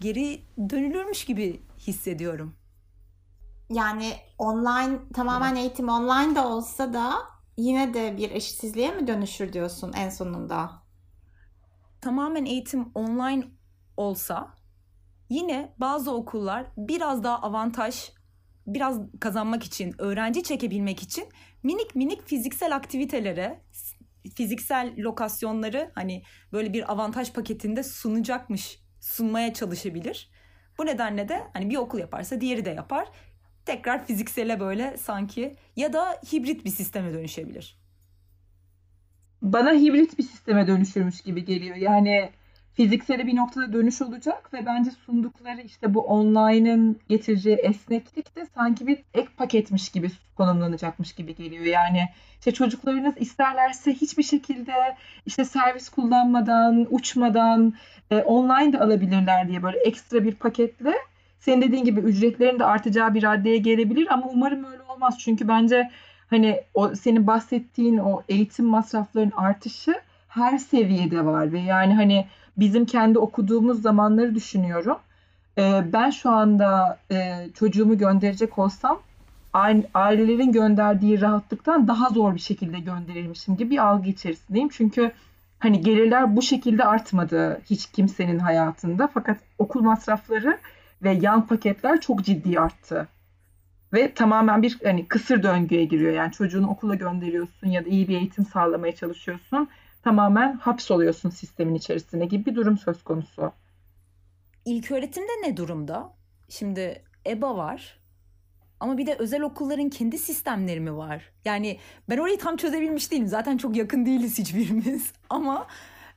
geri 0.00 0.40
dönülürmüş 0.70 1.24
gibi 1.24 1.62
hissediyorum. 1.78 2.54
Yani 3.70 4.12
online 4.38 4.98
tamamen 5.14 5.56
eğitim 5.56 5.88
online 5.88 6.36
da 6.36 6.48
olsa 6.48 6.92
da 6.92 7.31
yine 7.56 7.94
de 7.94 8.16
bir 8.16 8.30
eşitsizliğe 8.30 8.90
mi 8.90 9.06
dönüşür 9.06 9.52
diyorsun 9.52 9.92
en 9.92 10.08
sonunda? 10.08 10.82
Tamamen 12.00 12.44
eğitim 12.44 12.90
online 12.94 13.44
olsa 13.96 14.54
yine 15.30 15.74
bazı 15.78 16.14
okullar 16.14 16.66
biraz 16.76 17.24
daha 17.24 17.38
avantaj 17.42 18.10
biraz 18.66 19.00
kazanmak 19.20 19.64
için, 19.64 19.94
öğrenci 19.98 20.42
çekebilmek 20.42 21.02
için 21.02 21.24
minik 21.62 21.94
minik 21.94 22.28
fiziksel 22.28 22.76
aktivitelere 22.76 23.62
fiziksel 24.36 24.94
lokasyonları 24.98 25.90
hani 25.94 26.22
böyle 26.52 26.72
bir 26.72 26.92
avantaj 26.92 27.32
paketinde 27.32 27.82
sunacakmış, 27.82 28.82
sunmaya 29.00 29.54
çalışabilir. 29.54 30.30
Bu 30.78 30.86
nedenle 30.86 31.28
de 31.28 31.42
hani 31.52 31.70
bir 31.70 31.76
okul 31.76 31.98
yaparsa 31.98 32.40
diğeri 32.40 32.64
de 32.64 32.70
yapar. 32.70 33.08
Tekrar 33.64 34.06
fiziksele 34.06 34.60
böyle 34.60 34.96
sanki 34.96 35.56
ya 35.76 35.92
da 35.92 36.20
hibrit 36.32 36.64
bir 36.64 36.70
sisteme 36.70 37.12
dönüşebilir. 37.12 37.76
Bana 39.42 39.72
hibrit 39.72 40.18
bir 40.18 40.22
sisteme 40.22 40.66
dönüşürmüş 40.66 41.20
gibi 41.20 41.44
geliyor. 41.44 41.76
Yani 41.76 42.30
fiziksele 42.74 43.26
bir 43.26 43.36
noktada 43.36 43.72
dönüş 43.72 44.02
olacak 44.02 44.52
ve 44.54 44.66
bence 44.66 44.90
sundukları 44.90 45.60
işte 45.60 45.94
bu 45.94 46.00
online'ın 46.00 47.00
getireceği 47.08 47.56
esneklik 47.56 48.36
de 48.36 48.46
sanki 48.54 48.86
bir 48.86 48.98
ek 49.14 49.28
paketmiş 49.36 49.88
gibi 49.88 50.08
konumlanacakmış 50.36 51.12
gibi 51.12 51.34
geliyor. 51.36 51.64
Yani 51.64 52.08
işte 52.38 52.52
çocuklarınız 52.52 53.14
isterlerse 53.16 53.92
hiçbir 53.92 54.22
şekilde 54.22 54.72
işte 55.26 55.44
servis 55.44 55.88
kullanmadan, 55.88 56.86
uçmadan 56.90 57.74
e, 58.10 58.16
online 58.16 58.72
de 58.72 58.78
alabilirler 58.78 59.48
diye 59.48 59.62
böyle 59.62 59.78
ekstra 59.78 60.24
bir 60.24 60.34
paketle 60.34 60.94
senin 61.42 61.62
dediğin 61.62 61.84
gibi 61.84 62.00
ücretlerin 62.00 62.58
de 62.58 62.64
artacağı 62.64 63.14
bir 63.14 63.22
raddeye 63.22 63.58
gelebilir 63.58 64.08
ama 64.10 64.26
umarım 64.32 64.64
öyle 64.64 64.82
olmaz. 64.82 65.18
Çünkü 65.18 65.48
bence 65.48 65.90
hani 66.30 66.60
o 66.74 66.94
senin 66.94 67.26
bahsettiğin 67.26 67.98
o 67.98 68.22
eğitim 68.28 68.66
masraflarının 68.66 69.32
artışı 69.36 69.94
her 70.28 70.58
seviyede 70.58 71.24
var 71.24 71.52
ve 71.52 71.60
yani 71.60 71.94
hani 71.94 72.26
bizim 72.56 72.86
kendi 72.86 73.18
okuduğumuz 73.18 73.82
zamanları 73.82 74.34
düşünüyorum. 74.34 74.98
E, 75.58 75.92
ben 75.92 76.10
şu 76.10 76.30
anda 76.30 76.98
e, 77.10 77.48
çocuğumu 77.54 77.98
gönderecek 77.98 78.58
olsam 78.58 79.00
ailelerin 79.94 80.52
gönderdiği 80.52 81.20
rahatlıktan 81.20 81.88
daha 81.88 82.08
zor 82.08 82.34
bir 82.34 82.40
şekilde 82.40 82.78
gönderilmişim 82.78 83.56
gibi 83.56 83.70
bir 83.70 83.78
algı 83.78 84.08
içerisindeyim. 84.08 84.68
Çünkü 84.68 85.12
hani 85.58 85.80
gelirler 85.80 86.36
bu 86.36 86.42
şekilde 86.42 86.84
artmadı 86.84 87.60
hiç 87.70 87.86
kimsenin 87.86 88.38
hayatında. 88.38 89.08
Fakat 89.14 89.38
okul 89.58 89.82
masrafları 89.82 90.58
ve 91.02 91.12
yan 91.12 91.46
paketler 91.46 92.00
çok 92.00 92.24
ciddi 92.24 92.60
arttı. 92.60 93.08
Ve 93.92 94.14
tamamen 94.14 94.62
bir 94.62 94.78
hani 94.84 95.08
kısır 95.08 95.42
döngüye 95.42 95.84
giriyor. 95.84 96.12
Yani 96.12 96.32
çocuğunu 96.32 96.68
okula 96.68 96.94
gönderiyorsun 96.94 97.68
ya 97.68 97.84
da 97.84 97.88
iyi 97.88 98.08
bir 98.08 98.16
eğitim 98.16 98.44
sağlamaya 98.44 98.94
çalışıyorsun 98.94 99.68
tamamen 100.02 100.52
hapsoluyorsun 100.52 101.30
sistemin 101.30 101.74
içerisine 101.74 102.26
gibi 102.26 102.46
bir 102.46 102.54
durum 102.54 102.78
söz 102.78 103.02
konusu. 103.02 103.52
İlk 104.64 104.90
öğretimde 104.90 105.32
ne 105.42 105.56
durumda? 105.56 106.12
Şimdi 106.48 107.02
EBA 107.26 107.56
var. 107.56 107.98
Ama 108.80 108.98
bir 108.98 109.06
de 109.06 109.14
özel 109.14 109.42
okulların 109.42 109.88
kendi 109.88 110.18
sistemleri 110.18 110.80
mi 110.80 110.96
var? 110.96 111.32
Yani 111.44 111.78
ben 112.08 112.18
orayı 112.18 112.38
tam 112.38 112.56
çözebilmiş 112.56 113.10
değilim. 113.10 113.26
Zaten 113.26 113.56
çok 113.56 113.76
yakın 113.76 114.06
değiliz 114.06 114.38
hiçbirimiz. 114.38 115.12
Ama 115.30 115.66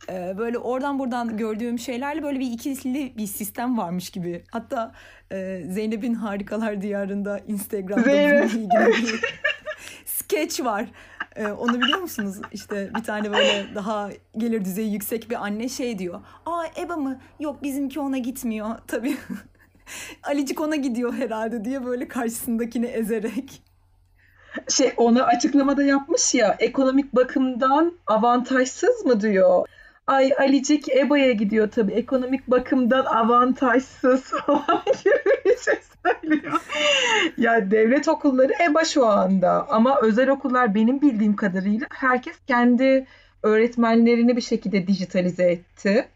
e, 0.09 0.37
böyle 0.37 0.57
oradan 0.57 0.99
buradan 0.99 1.37
gördüğüm 1.37 1.79
şeylerle 1.79 2.23
böyle 2.23 2.39
bir 2.39 2.51
ikisli 2.51 3.13
bir 3.17 3.27
sistem 3.27 3.77
varmış 3.77 4.09
gibi. 4.09 4.43
Hatta 4.51 4.91
e, 5.31 5.63
Zeynep'in 5.69 6.13
Harikalar 6.13 6.81
Diyarı'nda 6.81 7.39
Instagram'da 7.39 8.03
Zeynep. 8.03 8.51
bununla 8.53 8.87
ilgili 8.89 9.03
bir 9.03 9.21
sketch 10.05 10.63
var. 10.63 10.85
E, 11.35 11.47
onu 11.47 11.81
biliyor 11.81 11.99
musunuz? 11.99 12.35
İşte 12.51 12.91
bir 12.97 13.03
tane 13.03 13.31
böyle 13.31 13.75
daha 13.75 14.09
gelir 14.37 14.65
düzeyi 14.65 14.93
yüksek 14.93 15.29
bir 15.29 15.45
anne 15.45 15.69
şey 15.69 15.99
diyor. 15.99 16.21
Aa 16.45 16.65
Eba 16.77 16.97
mı? 16.97 17.19
Yok 17.39 17.63
bizimki 17.63 17.99
ona 17.99 18.17
gitmiyor. 18.17 18.69
Tabii 18.87 19.17
Alicik 20.23 20.61
ona 20.61 20.75
gidiyor 20.75 21.13
herhalde 21.13 21.65
diye 21.65 21.85
böyle 21.85 22.07
karşısındakini 22.07 22.85
ezerek. 22.85 23.61
Şey 24.69 24.93
onu 24.97 25.23
açıklamada 25.23 25.83
yapmış 25.83 26.33
ya 26.33 26.55
ekonomik 26.59 27.15
bakımdan 27.15 27.93
avantajsız 28.07 29.05
mı 29.05 29.21
diyor. 29.21 29.67
Ay 30.07 30.31
Alicik 30.39 30.89
EBA'ya 30.89 31.31
gidiyor 31.31 31.71
tabii 31.71 31.91
ekonomik 31.91 32.47
bakımdan 32.47 33.05
avantajsız 33.05 34.21
falan 34.45 34.83
gibi 35.03 35.35
bir 35.45 35.57
şey 35.57 35.79
söylüyor. 36.05 36.61
Ya 37.37 37.71
devlet 37.71 38.07
okulları 38.07 38.53
EBA 38.69 38.85
şu 38.85 39.05
anda 39.07 39.69
ama 39.69 39.99
özel 40.01 40.29
okullar 40.29 40.75
benim 40.75 41.01
bildiğim 41.01 41.35
kadarıyla 41.35 41.87
herkes 41.89 42.35
kendi 42.47 43.07
öğretmenlerini 43.43 44.35
bir 44.35 44.41
şekilde 44.41 44.87
dijitalize 44.87 45.43
etti. 45.43 46.07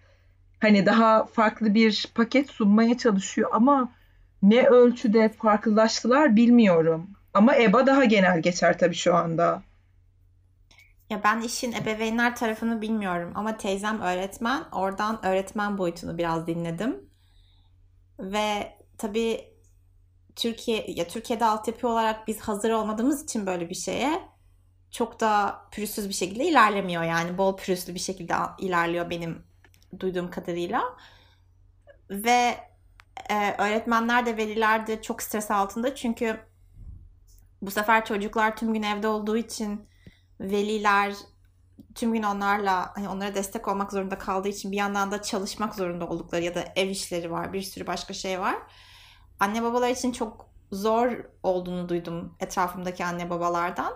Hani 0.60 0.86
daha 0.86 1.25
farklı 1.25 1.74
bir 1.74 2.08
paket 2.15 2.50
sunmaya 2.50 2.98
çalışıyor 2.98 3.50
ama 3.53 3.91
ne 4.43 4.67
ölçüde 4.67 5.29
farklılaştılar 5.29 6.36
bilmiyorum. 6.36 7.10
Ama 7.34 7.55
EBA 7.55 7.88
daha 7.88 8.05
genel 8.05 8.41
geçer 8.41 8.77
tabii 8.77 8.96
şu 8.96 9.15
anda. 9.15 9.62
Ya 11.09 11.23
ben 11.23 11.41
işin 11.41 11.71
ebeveynler 11.73 12.35
tarafını 12.35 12.81
bilmiyorum 12.81 13.31
ama 13.35 13.57
teyzem 13.57 14.01
öğretmen. 14.01 14.63
Oradan 14.71 15.25
öğretmen 15.25 15.77
boyutunu 15.77 16.17
biraz 16.17 16.47
dinledim. 16.47 17.09
Ve 18.19 18.77
tabii 18.97 19.53
Türkiye 20.35 20.85
ya 20.87 21.07
Türkiye'de 21.07 21.45
altyapı 21.45 21.87
olarak 21.87 22.27
biz 22.27 22.39
hazır 22.39 22.71
olmadığımız 22.71 23.23
için 23.23 23.45
böyle 23.45 23.69
bir 23.69 23.75
şeye 23.75 24.21
çok 24.91 25.19
da 25.19 25.61
pürüzsüz 25.71 26.09
bir 26.09 26.13
şekilde 26.13 26.45
ilerlemiyor 26.45 27.03
yani 27.03 27.37
bol 27.37 27.57
pürüzlü 27.57 27.93
bir 27.95 27.99
şekilde 27.99 28.33
ilerliyor 28.59 29.09
benim 29.09 29.43
duyduğum 29.99 30.29
kadarıyla. 30.29 30.83
Ve 32.09 32.57
e, 33.29 33.55
öğretmenler 33.57 34.25
de 34.25 34.37
veliler 34.37 34.87
de 34.87 35.01
çok 35.01 35.21
stres 35.21 35.51
altında 35.51 35.95
çünkü 35.95 36.39
bu 37.61 37.71
sefer 37.71 38.05
çocuklar 38.05 38.57
tüm 38.57 38.73
gün 38.73 38.83
evde 38.83 39.07
olduğu 39.07 39.37
için 39.37 39.89
veliler 40.39 41.13
tüm 41.96 42.13
gün 42.13 42.24
onlarla 42.24 42.91
hani 42.96 43.10
onlara 43.10 43.36
destek 43.36 43.67
olmak 43.67 43.91
zorunda 43.91 44.17
kaldığı 44.17 44.48
için 44.48 44.72
bir 44.72 44.77
yandan 44.77 45.12
da 45.12 45.22
çalışmak 45.22 45.75
zorunda 45.75 46.08
oldukları 46.08 46.43
ya 46.43 46.55
da 46.55 46.63
ev 46.75 46.89
işleri 46.89 47.31
var 47.31 47.53
bir 47.53 47.62
sürü 47.62 47.88
başka 47.88 48.13
şey 48.13 48.39
var. 48.39 48.55
Anne 49.39 49.63
babalar 49.63 49.89
için 49.89 50.12
çok 50.12 50.50
zor 50.72 51.12
olduğunu 51.43 51.89
duydum 51.89 52.36
etrafımdaki 52.39 53.05
anne 53.05 53.29
babalardan. 53.29 53.93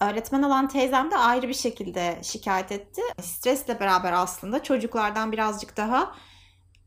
Öğretmen 0.00 0.42
olan 0.42 0.68
teyzem 0.68 1.10
de 1.10 1.16
ayrı 1.16 1.48
bir 1.48 1.54
şekilde 1.54 2.18
şikayet 2.22 2.72
etti. 2.72 3.02
Stresle 3.22 3.80
beraber 3.80 4.12
aslında 4.12 4.62
çocuklardan 4.62 5.32
birazcık 5.32 5.76
daha 5.76 6.14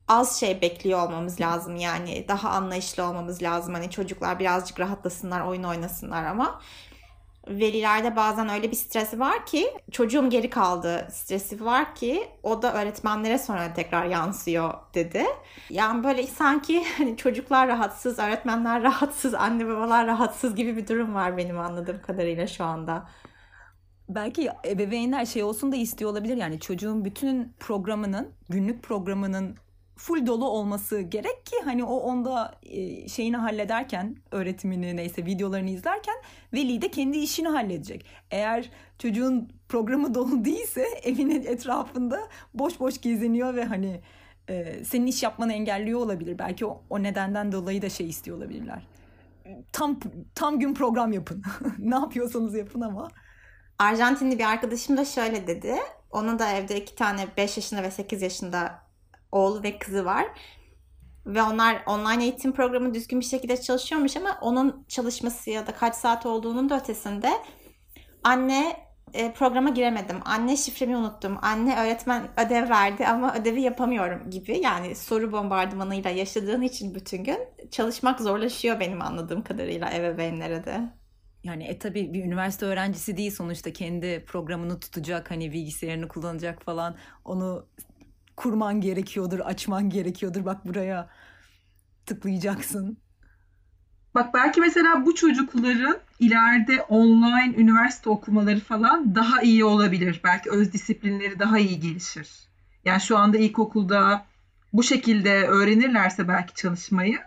az 0.08 0.40
şey 0.40 0.62
bekliyor 0.62 1.00
olmamız 1.08 1.42
lazım 1.42 1.76
yani 1.76 2.26
daha 2.28 2.50
anlayışlı 2.50 3.04
olmamız 3.04 3.44
lazım 3.44 3.74
hani 3.74 3.90
çocuklar 3.90 4.40
birazcık 4.40 4.80
rahatlasınlar 4.80 5.42
oyun 5.42 5.64
oynasınlar 5.64 6.24
ama 6.24 6.62
velilerde 7.48 8.16
bazen 8.16 8.50
öyle 8.50 8.72
bir 8.72 8.76
stresi 8.76 9.20
var 9.20 9.46
ki 9.46 9.68
çocuğum 9.92 10.30
geri 10.30 10.50
kaldı 10.50 11.08
stresi 11.12 11.66
var 11.66 11.96
ki 11.96 12.28
o 12.44 12.62
da 12.62 12.74
öğretmenlere 12.74 13.38
sonra 13.38 13.74
tekrar 13.74 14.06
yansıyor 14.06 14.74
dedi. 14.94 15.26
Yani 15.70 16.04
böyle 16.04 16.28
sanki 16.28 16.84
hani 16.98 17.18
çocuklar 17.18 17.68
rahatsız, 17.68 18.20
öğretmenler 18.20 18.84
rahatsız, 18.84 19.34
anne 19.34 19.68
babalar 19.68 20.08
rahatsız 20.08 20.56
gibi 20.56 20.78
bir 20.78 20.88
durum 20.88 21.16
var 21.16 21.38
benim 21.38 21.60
anladığım 21.60 22.02
kadarıyla 22.02 22.48
şu 22.48 22.64
anda. 22.64 23.10
Belki 24.10 24.50
ebeveynler 24.66 25.26
şey 25.26 25.44
olsun 25.44 25.72
da 25.72 25.76
istiyor 25.76 26.12
olabilir 26.12 26.38
yani 26.38 26.60
çocuğun 26.60 27.06
bütün 27.06 27.54
programının, 27.60 28.34
günlük 28.50 28.84
programının 28.84 29.58
full 30.02 30.28
dolu 30.28 30.50
olması 30.50 31.02
gerek 31.02 31.46
ki 31.46 31.56
hani 31.66 31.84
o 31.84 31.96
onda 31.96 32.56
e, 32.64 33.08
şeyini 33.08 33.38
hallederken 33.38 34.16
öğretimini 34.32 34.96
neyse 34.96 35.26
videolarını 35.26 35.70
izlerken 35.70 36.16
veli 36.54 36.82
de 36.82 36.92
kendi 36.92 37.18
işini 37.18 37.48
halledecek. 37.48 38.06
Eğer 38.32 38.70
çocuğun 39.00 39.50
programı 39.70 40.14
dolu 40.16 40.46
değilse 40.46 40.86
evinin 41.04 41.46
etrafında 41.46 42.20
boş 42.54 42.80
boş 42.80 43.02
geziniyor 43.02 43.56
ve 43.56 43.66
hani 43.66 44.02
e, 44.50 44.84
senin 44.84 45.06
iş 45.06 45.24
yapmanı 45.24 45.54
engelliyor 45.54 46.00
olabilir. 46.00 46.40
Belki 46.40 46.66
o, 46.66 46.84
o 46.90 47.04
nedenden 47.04 47.52
dolayı 47.52 47.82
da 47.82 47.90
şey 47.90 48.10
istiyor 48.10 48.38
olabilirler. 48.38 48.88
Tam 49.72 50.00
tam 50.36 50.60
gün 50.60 50.74
program 50.74 51.14
yapın. 51.14 51.44
ne 51.80 51.96
yapıyorsanız 51.96 52.56
yapın 52.56 52.82
ama. 52.82 53.08
Arjantinli 53.80 54.40
bir 54.40 54.44
arkadaşım 54.44 54.98
da 54.98 55.06
şöyle 55.06 55.48
dedi. 55.48 55.76
Onun 56.12 56.40
da 56.40 56.52
evde 56.52 56.82
iki 56.82 56.96
tane 56.96 57.28
5 57.38 57.58
yaşında 57.58 57.84
ve 57.84 57.92
8 57.92 58.22
yaşında 58.22 58.91
oğlu 59.32 59.64
ve 59.64 59.80
kızı 59.80 60.06
var. 60.06 60.26
Ve 61.26 61.44
onlar 61.44 61.84
online 61.86 62.24
eğitim 62.24 62.52
programı 62.52 62.94
düzgün 62.94 63.20
bir 63.20 63.26
şekilde 63.26 63.62
çalışıyormuş 63.62 64.18
ama 64.18 64.38
onun 64.42 64.86
çalışması 64.88 65.50
ya 65.50 65.68
da 65.68 65.72
kaç 65.72 65.96
saat 65.96 66.26
olduğunun 66.26 66.70
da 66.70 66.80
ötesinde 66.80 67.32
anne 68.24 68.92
e, 69.14 69.34
programa 69.34 69.70
giremedim. 69.70 70.18
Anne 70.26 70.58
şifremi 70.58 70.98
unuttum. 70.98 71.38
Anne 71.42 71.80
öğretmen 71.80 72.30
ödev 72.46 72.70
verdi 72.70 73.08
ama 73.08 73.36
ödevi 73.36 73.62
yapamıyorum 73.62 74.30
gibi. 74.30 74.58
Yani 74.58 74.96
soru 74.96 75.32
bombardımanıyla 75.32 76.10
yaşadığın 76.10 76.62
için 76.62 76.96
bütün 76.96 77.24
gün 77.24 77.38
çalışmak 77.72 78.20
zorlaşıyor 78.22 78.80
benim 78.80 79.02
anladığım 79.02 79.44
kadarıyla 79.44 79.94
ebeveynlere 79.94 80.64
de. 80.64 80.82
Yani 81.44 81.64
e 81.64 81.80
tabii 81.80 82.14
bir 82.14 82.24
üniversite 82.24 82.66
öğrencisi 82.66 83.18
değil 83.18 83.32
sonuçta 83.32 83.74
kendi 83.74 84.26
programını 84.28 84.80
tutacak 84.80 85.32
hani 85.32 85.52
bilgisayarını 85.52 86.08
kullanacak 86.08 86.64
falan 86.64 86.96
onu 87.26 87.68
kurman 88.36 88.82
gerekiyordur, 88.82 89.40
açman 89.40 89.90
gerekiyordur. 89.90 90.46
Bak 90.46 90.68
buraya 90.68 91.10
tıklayacaksın. 92.06 92.98
Bak 94.16 94.34
belki 94.34 94.62
mesela 94.62 95.06
bu 95.06 95.16
çocukların 95.16 95.98
ileride 96.20 96.82
online 96.82 97.54
üniversite 97.58 98.10
okumaları 98.10 98.60
falan 98.60 99.16
daha 99.16 99.42
iyi 99.42 99.66
olabilir. 99.66 100.22
Belki 100.24 100.50
öz 100.52 100.74
disiplinleri 100.74 101.40
daha 101.40 101.60
iyi 101.60 101.80
gelişir. 101.80 102.30
Yani 102.86 103.02
şu 103.02 103.18
anda 103.18 103.38
ilkokulda 103.38 104.26
bu 104.74 104.84
şekilde 104.84 105.48
öğrenirlerse 105.48 106.28
belki 106.28 106.54
çalışmayı 106.54 107.20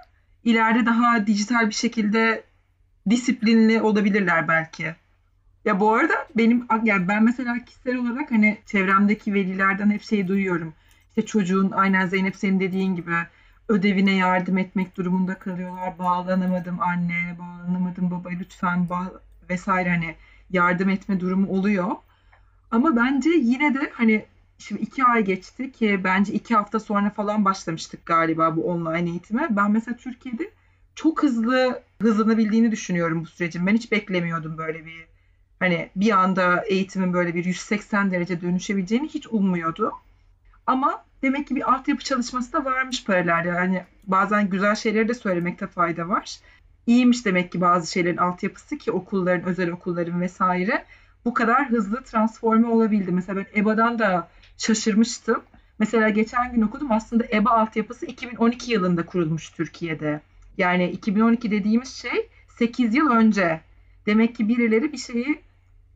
ileride 0.45 0.87
daha 0.87 1.27
dijital 1.27 1.69
bir 1.69 1.75
şekilde 1.75 2.45
disiplinli 3.11 3.83
olabilirler 3.83 4.49
belki. 4.49 4.95
Ya 5.65 5.81
bu 5.81 5.93
arada 5.93 6.15
benim 6.37 6.67
yani 6.85 7.09
ben 7.09 7.25
mesela 7.25 7.65
kişisel 7.65 7.97
olarak 7.97 8.31
hani 8.31 8.59
çevremdeki 8.67 9.35
velilerden 9.35 9.91
hep 9.91 10.03
şeyi 10.03 10.29
duyuyorum. 10.29 10.75
İşte 11.17 11.27
çocuğun 11.27 11.71
aynen 11.71 12.07
Zeynep 12.07 12.37
senin 12.37 12.61
dediğin 12.61 12.97
gibi 12.97 13.15
ödevine 13.69 14.15
yardım 14.15 14.59
etmek 14.59 14.97
durumunda 14.97 15.39
kalıyorlar. 15.39 15.99
Bağlanamadım 15.99 16.81
anne, 16.81 17.37
bağlanamadım 17.39 18.11
baba 18.11 18.29
lütfen 18.29 18.89
bağ 18.89 19.13
vesaire 19.51 19.91
hani 19.91 20.15
yardım 20.51 20.89
etme 20.89 21.21
durumu 21.21 21.49
oluyor. 21.49 21.91
Ama 22.71 22.97
bence 22.97 23.31
yine 23.31 23.75
de 23.75 23.91
hani 23.95 24.27
şimdi 24.59 24.83
iki 24.83 25.05
ay 25.05 25.25
geçti 25.25 25.73
ki 25.73 26.01
bence 26.05 26.33
iki 26.33 26.55
hafta 26.55 26.81
sonra 26.81 27.11
falan 27.11 27.45
başlamıştık 27.45 28.07
galiba 28.07 28.57
bu 28.57 28.71
online 28.71 29.11
eğitime. 29.11 29.49
Ben 29.51 29.71
mesela 29.71 29.97
Türkiye'de 29.97 30.51
çok 30.95 31.23
hızlı 31.23 31.83
hızlanabildiğini 32.03 32.71
düşünüyorum 32.71 33.23
bu 33.23 33.27
sürecin. 33.27 33.67
Ben 33.67 33.75
hiç 33.75 33.93
beklemiyordum 33.93 34.59
böyle 34.59 34.87
bir 34.87 35.07
hani 35.59 35.91
bir 35.97 36.11
anda 36.11 36.65
eğitimin 36.69 37.13
böyle 37.13 37.35
bir 37.35 37.45
180 37.45 38.11
derece 38.11 38.41
dönüşebileceğini 38.41 39.09
hiç 39.09 39.27
ummuyordum. 39.27 39.93
Ama 40.67 41.05
demek 41.23 41.49
ki 41.49 41.57
bir 41.57 41.73
altyapı 41.73 42.05
çalışması 42.05 42.53
da 42.53 42.65
varmış 42.65 43.05
paralel. 43.05 43.47
Yani 43.47 43.85
bazen 44.07 44.51
güzel 44.51 44.75
şeyleri 44.75 45.09
de 45.09 45.15
söylemekte 45.15 45.67
fayda 45.67 46.09
var. 46.09 46.39
İyiymiş 46.87 47.27
demek 47.27 47.53
ki 47.53 47.61
bazı 47.61 47.93
şeylerin 47.93 48.17
altyapısı 48.17 48.79
ki 48.79 48.93
okulların, 48.93 49.49
özel 49.49 49.71
okulların 49.71 50.21
vesaire 50.21 50.85
bu 51.25 51.35
kadar 51.35 51.71
hızlı 51.71 52.03
transforme 52.03 52.69
olabildi. 52.69 53.13
Mesela 53.13 53.37
ben 53.37 53.61
EBA'dan 53.61 53.99
da 53.99 54.29
şaşırmıştım. 54.59 55.43
Mesela 55.79 56.09
geçen 56.09 56.53
gün 56.53 56.63
okudum 56.63 56.93
aslında 56.93 57.25
EBA 57.33 57.51
altyapısı 57.51 58.07
2012 58.07 58.73
yılında 58.73 59.07
kurulmuş 59.07 59.51
Türkiye'de. 59.51 60.21
Yani 60.59 60.91
2012 60.91 61.51
dediğimiz 61.51 61.95
şey 61.95 62.29
8 62.59 62.95
yıl 62.95 63.11
önce. 63.11 63.61
Demek 64.07 64.37
ki 64.37 64.49
birileri 64.49 64.93
bir 64.93 64.99
şeyi 64.99 65.41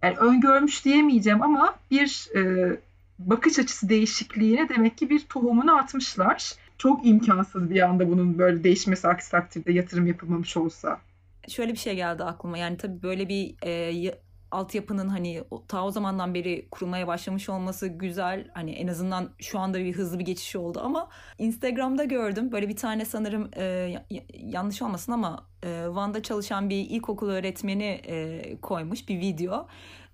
yani 0.03 0.17
öngörmüş 0.17 0.85
diyemeyeceğim 0.85 1.43
ama 1.43 1.75
bir 1.91 2.29
e, 2.37 2.71
bakış 3.19 3.59
açısı 3.59 3.89
değişikliğine 3.89 4.69
demek 4.69 4.99
ki 4.99 5.11
bir 5.11 5.21
tohumunu 5.21 5.77
atmışlar. 5.77 6.53
Çok 6.79 7.07
imkansız 7.07 7.71
bir 7.71 7.83
anda 7.83 8.11
bunun 8.11 8.39
böyle 8.39 8.65
değişmesi 8.65 9.09
aksi 9.09 9.31
takdirde 9.31 9.73
yatırım 9.73 10.07
yapılmamış 10.07 10.57
olsa. 10.57 11.01
Şöyle 11.49 11.73
bir 11.73 11.79
şey 11.79 11.97
geldi 11.97 12.25
aklıma 12.25 12.59
yani 12.59 12.77
tabii 12.77 13.03
böyle 13.03 13.29
bir 13.29 13.55
e, 13.65 14.19
altyapının 14.51 15.09
hani 15.09 15.45
ta 15.69 15.85
o 15.85 15.91
zamandan 15.91 16.35
beri 16.35 16.69
kurulmaya 16.71 17.07
başlamış 17.07 17.49
olması 17.49 17.89
güzel. 17.89 18.51
Hani 18.55 18.71
en 18.73 18.89
azından 18.89 19.31
şu 19.39 19.59
anda 19.59 19.79
bir 19.79 19.93
hızlı 19.93 20.19
bir 20.19 20.25
geçiş 20.25 20.57
oldu 20.57 20.81
ama 20.85 21.09
Instagram'da 21.39 22.05
gördüm. 22.05 22.53
Böyle 22.53 22.69
bir 22.69 22.77
tane 22.77 23.05
sanırım 23.05 23.51
e, 23.57 23.95
yanlış 24.35 24.83
olmasın 24.83 25.13
ama 25.13 25.47
e, 25.63 25.89
Van'da 25.89 26.23
çalışan 26.23 26.71
bir 26.71 26.77
ilkokul 26.77 27.31
öğretmeni 27.31 28.01
e, 28.07 28.57
koymuş 28.61 29.09
bir 29.09 29.19
video. 29.21 29.67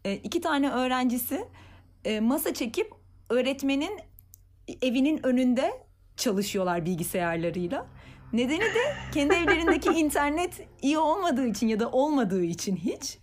E, 0.05 0.13
iki 0.15 0.41
tane 0.41 0.71
öğrencisi 0.71 1.45
e, 2.05 2.21
masa 2.21 2.55
çekip 2.55 2.93
öğretmenin 3.31 4.01
evinin 4.83 5.27
önünde 5.27 5.73
çalışıyorlar 6.17 6.87
bilgisayarlarıyla. 6.87 7.87
Nedeni 8.33 8.61
de 8.61 8.95
kendi 9.13 9.35
evlerindeki 9.35 9.89
internet 10.01 10.67
iyi 10.83 10.99
olmadığı 10.99 11.47
için 11.47 11.69
ya 11.69 11.81
da 11.81 11.91
olmadığı 11.91 12.45
için 12.45 12.77
hiç 12.77 13.19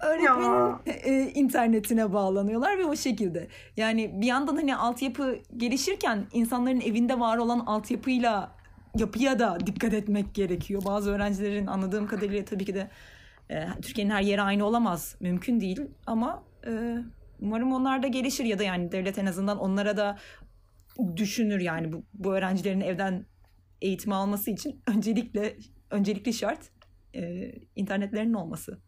öğretmenin 0.00 0.76
e, 0.86 1.30
internetine 1.30 2.12
bağlanıyorlar 2.12 2.78
ve 2.78 2.84
o 2.84 2.96
şekilde. 2.96 3.48
Yani 3.76 4.20
bir 4.20 4.26
yandan 4.26 4.56
hani 4.56 4.76
altyapı 4.76 5.38
gelişirken 5.56 6.26
insanların 6.32 6.80
evinde 6.80 7.20
var 7.20 7.38
olan 7.38 7.58
altyapıyla 7.58 8.52
yapıya 8.98 9.38
da 9.38 9.58
dikkat 9.66 9.94
etmek 9.94 10.34
gerekiyor. 10.34 10.82
Bazı 10.84 11.10
öğrencilerin 11.10 11.66
anladığım 11.66 12.06
kadarıyla 12.06 12.44
tabii 12.44 12.64
ki 12.64 12.74
de 12.74 12.90
e, 13.50 13.68
Türkiye'nin 13.82 14.10
her 14.10 14.22
yeri 14.22 14.42
aynı 14.42 14.64
olamaz. 14.64 15.16
Mümkün 15.20 15.60
değil 15.60 15.80
ama 16.06 16.42
e, 16.66 16.96
umarım 17.40 17.72
onlar 17.72 18.02
da 18.02 18.06
gelişir 18.06 18.44
ya 18.44 18.58
da 18.58 18.62
yani 18.62 18.92
devlet 18.92 19.18
en 19.18 19.26
azından 19.26 19.58
onlara 19.58 19.96
da 19.96 20.18
düşünür 21.16 21.60
yani 21.60 21.92
bu, 21.92 22.04
bu 22.14 22.34
öğrencilerin 22.34 22.80
evden 22.80 23.26
eğitim 23.80 24.12
alması 24.12 24.50
için 24.50 24.82
öncelikle 24.86 25.56
öncelikli 25.90 26.32
şart 26.32 26.60
e, 27.14 27.52
internetlerinin 27.76 28.34
olması. 28.34 28.78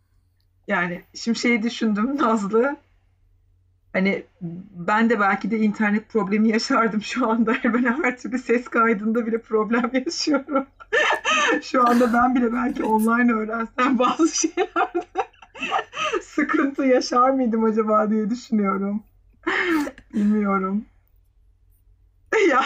Yani 0.69 1.03
şimdi 1.15 1.39
şeyi 1.39 1.63
düşündüm 1.63 2.17
Nazlı. 2.17 2.77
Hani 3.93 4.25
ben 4.71 5.11
de 5.11 5.21
belki 5.21 5.51
de 5.51 5.59
internet 5.59 6.09
problemi 6.09 6.49
yaşardım 6.49 7.03
şu 7.03 7.31
anda. 7.31 7.55
Ben 7.65 8.03
her 8.03 8.19
türlü 8.19 8.39
ses 8.39 8.69
kaydında 8.69 9.27
bile 9.27 9.39
problem 9.39 9.91
yaşıyorum. 9.93 10.67
şu 11.63 11.89
anda 11.89 12.13
ben 12.13 12.35
bile 12.35 12.53
belki 12.53 12.85
online 12.85 13.33
öğrensem 13.33 13.99
bazı 13.99 14.39
şeylerde 14.39 15.07
sıkıntı 16.73 16.89
yaşar 16.89 17.31
mıydım 17.31 17.65
acaba 17.65 18.11
diye 18.11 18.31
düşünüyorum. 18.31 19.03
Bilmiyorum. 20.15 20.85
ya 22.51 22.63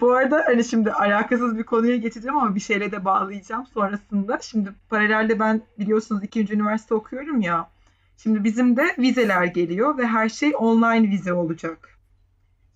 bu 0.00 0.12
arada 0.12 0.42
hani 0.46 0.64
şimdi 0.64 0.92
alakasız 0.92 1.58
bir 1.58 1.62
konuya 1.62 1.96
geçeceğim 1.96 2.36
ama 2.36 2.54
bir 2.54 2.60
şeyle 2.60 2.92
de 2.92 3.04
bağlayacağım 3.04 3.66
sonrasında. 3.66 4.38
Şimdi 4.42 4.72
paralelde 4.88 5.38
ben 5.38 5.62
biliyorsunuz 5.78 6.24
ikinci 6.24 6.54
üniversite 6.54 6.94
okuyorum 6.94 7.40
ya. 7.40 7.70
Şimdi 8.16 8.44
bizim 8.44 8.76
de 8.76 8.94
vizeler 8.98 9.44
geliyor 9.44 9.98
ve 9.98 10.06
her 10.06 10.28
şey 10.28 10.52
online 10.56 11.10
vize 11.10 11.32
olacak. 11.32 11.98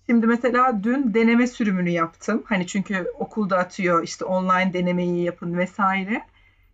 Şimdi 0.05 0.27
mesela 0.27 0.83
dün 0.83 1.13
deneme 1.13 1.47
sürümünü 1.47 1.89
yaptım. 1.89 2.43
Hani 2.45 2.67
çünkü 2.67 3.07
okulda 3.19 3.57
atıyor 3.57 4.03
işte 4.03 4.25
online 4.25 4.73
denemeyi 4.73 5.23
yapın 5.23 5.57
vesaire. 5.57 6.21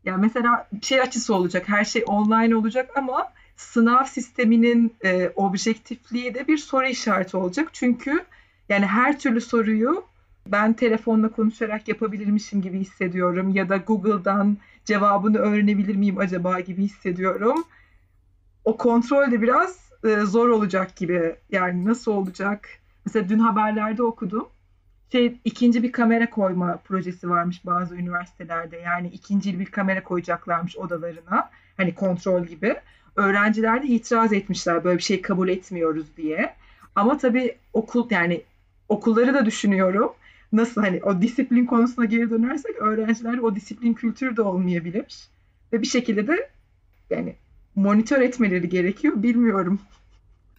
Ya 0.03 0.17
mesela 0.17 0.67
şey 0.81 1.01
açısı 1.01 1.35
olacak. 1.35 1.69
Her 1.69 1.85
şey 1.85 2.03
online 2.07 2.55
olacak 2.55 2.97
ama 2.97 3.34
sınav 3.55 4.03
sisteminin 4.03 4.95
e, 5.05 5.31
objektifliği 5.35 6.33
de 6.33 6.47
bir 6.47 6.57
soru 6.57 6.85
işareti 6.85 7.37
olacak. 7.37 7.69
Çünkü 7.73 8.25
yani 8.69 8.85
her 8.85 9.19
türlü 9.19 9.41
soruyu 9.41 10.03
ben 10.47 10.73
telefonla 10.73 11.29
konuşarak 11.29 11.87
yapabilirmişim 11.87 12.61
gibi 12.61 12.79
hissediyorum 12.79 13.49
ya 13.49 13.69
da 13.69 13.77
Google'dan 13.77 14.57
cevabını 14.85 15.37
öğrenebilir 15.37 15.95
miyim 15.95 16.17
acaba 16.17 16.59
gibi 16.59 16.83
hissediyorum. 16.83 17.63
O 18.65 18.77
kontrol 18.77 19.31
de 19.31 19.41
biraz 19.41 19.89
e, 20.03 20.19
zor 20.19 20.49
olacak 20.49 20.95
gibi. 20.95 21.35
Yani 21.51 21.85
nasıl 21.85 22.11
olacak? 22.11 22.69
Mesela 23.05 23.29
dün 23.29 23.39
haberlerde 23.39 24.03
okudum. 24.03 24.47
Şey 25.11 25.39
ikinci 25.45 25.83
bir 25.83 25.91
kamera 25.91 26.29
koyma 26.29 26.77
projesi 26.77 27.29
varmış 27.29 27.65
bazı 27.65 27.95
üniversitelerde. 27.95 28.77
Yani 28.77 29.07
ikinci 29.07 29.59
bir 29.59 29.65
kamera 29.65 30.03
koyacaklarmış 30.03 30.77
odalarına. 30.77 31.49
Hani 31.77 31.95
kontrol 31.95 32.45
gibi. 32.45 32.75
Öğrenciler 33.15 33.83
de 33.83 33.87
itiraz 33.87 34.33
etmişler 34.33 34.83
böyle 34.83 34.97
bir 34.97 35.03
şey 35.03 35.21
kabul 35.21 35.49
etmiyoruz 35.49 36.05
diye. 36.17 36.55
Ama 36.95 37.17
tabii 37.17 37.57
okul 37.73 38.07
yani 38.09 38.41
okulları 38.89 39.33
da 39.33 39.45
düşünüyorum. 39.45 40.13
Nasıl 40.51 40.81
hani 40.81 41.03
o 41.03 41.21
disiplin 41.21 41.65
konusuna 41.65 42.05
geri 42.05 42.29
dönersek 42.29 42.75
öğrenciler 42.75 43.37
o 43.37 43.55
disiplin 43.55 43.93
kültürü 43.93 44.37
de 44.37 44.41
olmayabilir. 44.41 45.27
Ve 45.73 45.81
bir 45.81 45.87
şekilde 45.87 46.27
de 46.27 46.49
yani 47.09 47.35
monitör 47.75 48.21
etmeleri 48.21 48.69
gerekiyor. 48.69 49.23
Bilmiyorum. 49.23 49.79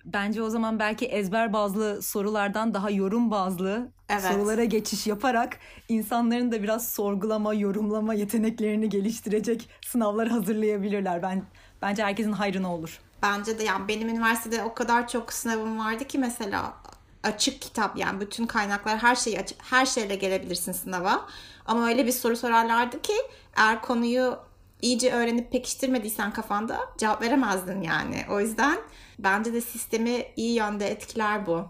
Bence 0.05 0.43
o 0.43 0.51
zaman 0.51 0.79
belki 0.79 1.07
ezber 1.07 1.53
bazlı 1.53 2.03
sorulardan 2.03 2.75
daha 2.75 2.91
yorum 2.91 3.31
bazlı 3.31 3.89
evet. 4.09 4.23
sorulara 4.23 4.65
geçiş 4.65 5.07
yaparak 5.07 5.59
insanların 5.89 6.53
da 6.53 6.63
biraz 6.63 6.89
sorgulama, 6.89 7.55
yorumlama 7.55 8.15
yeteneklerini 8.15 8.89
geliştirecek 8.89 9.69
sınavlar 9.87 10.29
hazırlayabilirler. 10.29 11.23
Ben 11.23 11.43
bence 11.83 12.05
herkesin 12.05 12.33
hayrına 12.33 12.75
olur. 12.75 13.01
Bence 13.23 13.59
de 13.59 13.65
yani 13.65 13.89
benim 13.89 14.09
üniversitede 14.09 14.63
o 14.63 14.75
kadar 14.75 15.09
çok 15.09 15.33
sınavım 15.33 15.79
vardı 15.79 16.05
ki 16.05 16.19
mesela 16.19 16.75
açık 17.23 17.63
kitap 17.63 17.97
yani 17.97 18.21
bütün 18.21 18.47
kaynaklar 18.47 18.99
her 18.99 19.17
şeyi 19.17 19.41
açık, 19.41 19.59
her 19.63 19.87
şeyle 19.87 20.15
gelebilirsin 20.15 20.73
sınava. 20.73 21.27
Ama 21.67 21.89
öyle 21.89 22.07
bir 22.07 22.13
soru 22.13 22.37
sorarlardı 22.37 23.03
ki 23.03 23.15
eğer 23.57 23.83
konuyu 23.83 24.39
iyice 24.83 25.13
öğrenip 25.13 25.53
pekiştirmediysen 25.53 26.33
kafanda 26.33 26.81
cevap 26.99 27.23
veremezdin 27.23 27.83
yani. 27.83 28.25
O 28.31 28.41
yüzden 28.41 28.79
bence 29.19 29.53
de 29.53 29.61
sistemi 29.61 30.25
iyi 30.37 30.55
yönde 30.55 30.91
etkiler 30.91 31.47
bu. 31.47 31.69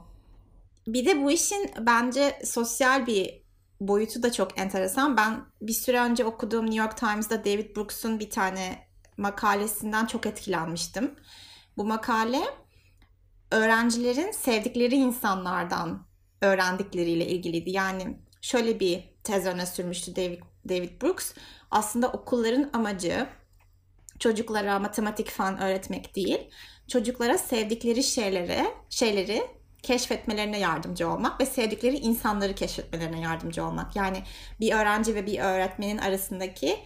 Bir 0.86 1.06
de 1.06 1.22
bu 1.22 1.30
işin 1.30 1.70
bence 1.80 2.38
sosyal 2.44 3.06
bir 3.06 3.42
boyutu 3.80 4.22
da 4.22 4.32
çok 4.32 4.58
enteresan. 4.58 5.16
Ben 5.16 5.44
bir 5.62 5.72
süre 5.72 6.00
önce 6.00 6.24
okuduğum 6.24 6.66
New 6.66 6.82
York 6.82 6.96
Times'da 6.96 7.44
David 7.44 7.76
Brooks'un 7.76 8.20
bir 8.20 8.30
tane 8.30 8.85
makalesinden 9.16 10.06
çok 10.06 10.26
etkilenmiştim. 10.26 11.14
Bu 11.76 11.84
makale 11.84 12.42
öğrencilerin 13.50 14.30
sevdikleri 14.30 14.94
insanlardan 14.94 16.06
öğrendikleriyle 16.40 17.26
ilgiliydi. 17.26 17.70
Yani 17.70 18.16
şöyle 18.40 18.80
bir 18.80 19.04
tez 19.24 19.46
öne 19.46 19.66
sürmüştü 19.66 20.16
David, 20.16 20.42
David 20.68 21.02
Brooks. 21.02 21.32
Aslında 21.70 22.08
okulların 22.08 22.70
amacı 22.72 23.26
çocuklara 24.18 24.78
matematik 24.78 25.30
falan 25.30 25.60
öğretmek 25.60 26.16
değil, 26.16 26.50
çocuklara 26.88 27.38
sevdikleri 27.38 28.02
şeyleri, 28.02 28.64
şeyleri 28.90 29.46
keşfetmelerine 29.82 30.58
yardımcı 30.58 31.08
olmak 31.08 31.40
ve 31.40 31.46
sevdikleri 31.46 31.96
insanları 31.96 32.54
keşfetmelerine 32.54 33.20
yardımcı 33.20 33.64
olmak. 33.64 33.96
Yani 33.96 34.22
bir 34.60 34.72
öğrenci 34.72 35.14
ve 35.14 35.26
bir 35.26 35.38
öğretmenin 35.38 35.98
arasındaki 35.98 36.78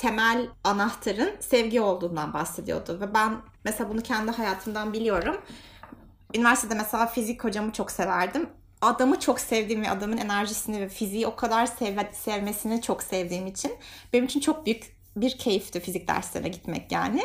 temel 0.00 0.48
anahtarın 0.64 1.36
sevgi 1.40 1.80
olduğundan 1.80 2.34
bahsediyordu. 2.34 3.00
Ve 3.00 3.14
ben 3.14 3.36
mesela 3.64 3.90
bunu 3.90 4.02
kendi 4.02 4.30
hayatımdan 4.30 4.92
biliyorum. 4.92 5.40
Üniversitede 6.34 6.74
mesela 6.74 7.06
fizik 7.06 7.44
hocamı 7.44 7.72
çok 7.72 7.90
severdim. 7.90 8.50
Adamı 8.80 9.20
çok 9.20 9.40
sevdiğim 9.40 9.82
ve 9.82 9.90
adamın 9.90 10.16
enerjisini 10.16 10.80
ve 10.80 10.88
fiziği 10.88 11.26
o 11.26 11.36
kadar 11.36 11.66
sev 11.66 11.98
sevmesini 12.12 12.82
çok 12.82 13.02
sevdiğim 13.02 13.46
için 13.46 13.72
benim 14.12 14.24
için 14.24 14.40
çok 14.40 14.66
büyük 14.66 14.96
bir 15.16 15.38
keyifti 15.38 15.80
fizik 15.80 16.08
derslerine 16.08 16.48
gitmek 16.48 16.92
yani. 16.92 17.24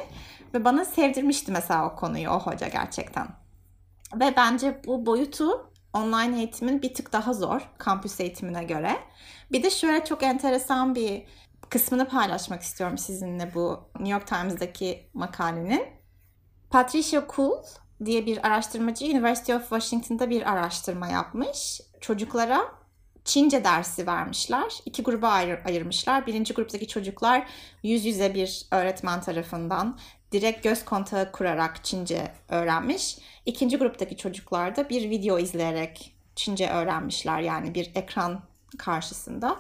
Ve 0.54 0.66
bana 0.66 0.86
sevdirmişti 0.86 1.52
mesela 1.52 1.88
o 1.88 1.96
konuyu 1.96 2.30
o 2.30 2.40
hoca 2.40 2.68
gerçekten. 2.68 3.28
Ve 4.16 4.34
bence 4.38 4.82
bu 4.86 5.06
boyutu 5.06 5.72
online 5.94 6.38
eğitimin 6.38 6.82
bir 6.82 6.94
tık 6.94 7.14
daha 7.14 7.34
zor 7.34 7.70
kampüs 7.78 8.20
eğitimine 8.20 8.64
göre. 8.64 8.98
Bir 9.52 9.64
de 9.64 9.70
şöyle 9.70 10.06
çok 10.06 10.24
enteresan 10.24 10.96
bir 10.96 11.24
kısmını 11.70 12.08
paylaşmak 12.08 12.62
istiyorum 12.62 12.98
sizinle 12.98 13.54
bu 13.54 13.90
New 13.96 14.14
York 14.14 14.28
Times'daki 14.28 15.10
makalenin. 15.14 15.84
Patricia 16.70 17.28
Kuhl 17.28 17.64
diye 18.06 18.26
bir 18.26 18.48
araştırmacı 18.48 19.06
University 19.06 19.54
of 19.54 19.62
Washington'da 19.62 20.30
bir 20.30 20.52
araştırma 20.52 21.08
yapmış. 21.08 21.82
Çocuklara 22.02 22.62
Çince 23.26 23.64
dersi 23.64 24.08
vermişler. 24.08 24.74
İki 24.86 25.04
gruba 25.04 25.28
ayır, 25.28 25.60
ayırmışlar. 25.66 26.28
Birinci 26.28 26.54
gruptaki 26.54 26.88
çocuklar 26.88 27.48
yüz 27.84 28.06
yüze 28.06 28.34
bir 28.34 28.66
öğretmen 28.72 29.22
tarafından 29.22 30.00
direkt 30.32 30.64
göz 30.64 30.86
kontağı 30.86 31.32
kurarak 31.32 31.84
Çince 31.84 32.32
öğrenmiş. 32.50 33.18
İkinci 33.46 33.78
gruptaki 33.78 34.18
çocuklar 34.18 34.76
da 34.76 34.90
bir 34.90 35.10
video 35.10 35.40
izleyerek 35.40 36.16
Çince 36.36 36.70
öğrenmişler. 36.70 37.40
Yani 37.40 37.76
bir 37.76 37.92
ekran 37.96 38.42
karşısında. 38.78 39.60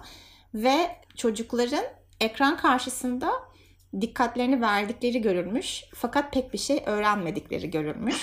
Ve 0.53 1.04
çocukların 1.15 1.85
ekran 2.21 2.57
karşısında 2.57 3.31
dikkatlerini 4.01 4.61
verdikleri 4.61 5.21
görülmüş 5.21 5.83
fakat 5.95 6.33
pek 6.33 6.53
bir 6.53 6.57
şey 6.57 6.83
öğrenmedikleri 6.85 7.69
görülmüş. 7.69 8.15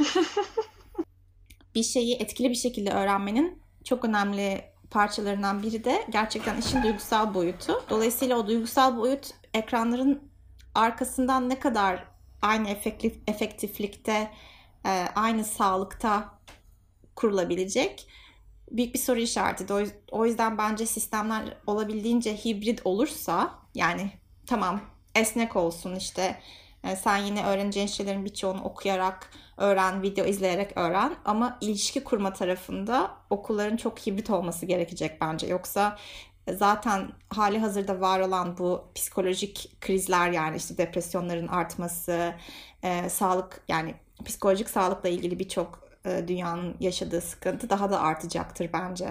bir 1.74 1.82
şeyi 1.82 2.16
etkili 2.16 2.50
bir 2.50 2.54
şekilde 2.54 2.90
öğrenmenin 2.90 3.62
çok 3.84 4.04
önemli 4.04 4.64
parçalarından 4.90 5.62
biri 5.62 5.84
de 5.84 6.06
gerçekten 6.10 6.56
işin 6.56 6.82
duygusal 6.82 7.34
boyutu. 7.34 7.84
Dolayısıyla 7.90 8.38
o 8.38 8.46
duygusal 8.46 8.96
boyut 8.96 9.30
ekranların 9.54 10.30
arkasından 10.74 11.48
ne 11.48 11.58
kadar 11.58 12.04
aynı 12.42 12.68
efektif, 12.68 13.16
efektiflikte, 13.26 14.30
e, 14.86 14.90
aynı 15.14 15.44
sağlıkta 15.44 16.38
kurulabilecek 17.16 18.08
büyük 18.70 18.94
bir 18.94 18.98
soru 18.98 19.18
işareti. 19.18 19.74
O 20.10 20.26
yüzden 20.26 20.58
bence 20.58 20.86
sistemler 20.86 21.56
olabildiğince 21.66 22.36
hibrit 22.36 22.80
olursa 22.84 23.54
yani 23.74 24.10
tamam 24.46 24.80
esnek 25.14 25.56
olsun 25.56 25.94
işte 25.94 26.40
e, 26.84 26.96
sen 26.96 27.16
yine 27.16 27.46
öğreneceğin 27.46 27.86
şeylerin 27.86 28.24
birçoğunu 28.24 28.62
okuyarak 28.62 29.30
öğren, 29.56 30.02
video 30.02 30.24
izleyerek 30.26 30.76
öğren 30.76 31.16
ama 31.24 31.58
ilişki 31.60 32.04
kurma 32.04 32.32
tarafında 32.32 33.10
okulların 33.30 33.76
çok 33.76 33.98
hibrit 33.98 34.30
olması 34.30 34.66
gerekecek 34.66 35.20
bence. 35.20 35.46
Yoksa 35.46 35.98
zaten 36.54 37.12
hali 37.28 37.58
hazırda 37.58 38.00
var 38.00 38.20
olan 38.20 38.58
bu 38.58 38.84
psikolojik 38.94 39.80
krizler 39.80 40.30
yani 40.30 40.56
işte 40.56 40.78
depresyonların 40.78 41.48
artması, 41.48 42.34
e, 42.82 43.08
sağlık 43.08 43.60
yani 43.68 43.94
psikolojik 44.24 44.70
sağlıkla 44.70 45.08
ilgili 45.08 45.38
birçok 45.38 45.80
e, 45.82 45.85
dünyanın 46.28 46.74
yaşadığı 46.80 47.20
sıkıntı 47.20 47.70
daha 47.70 47.90
da 47.90 48.00
artacaktır 48.00 48.70
bence. 48.72 49.08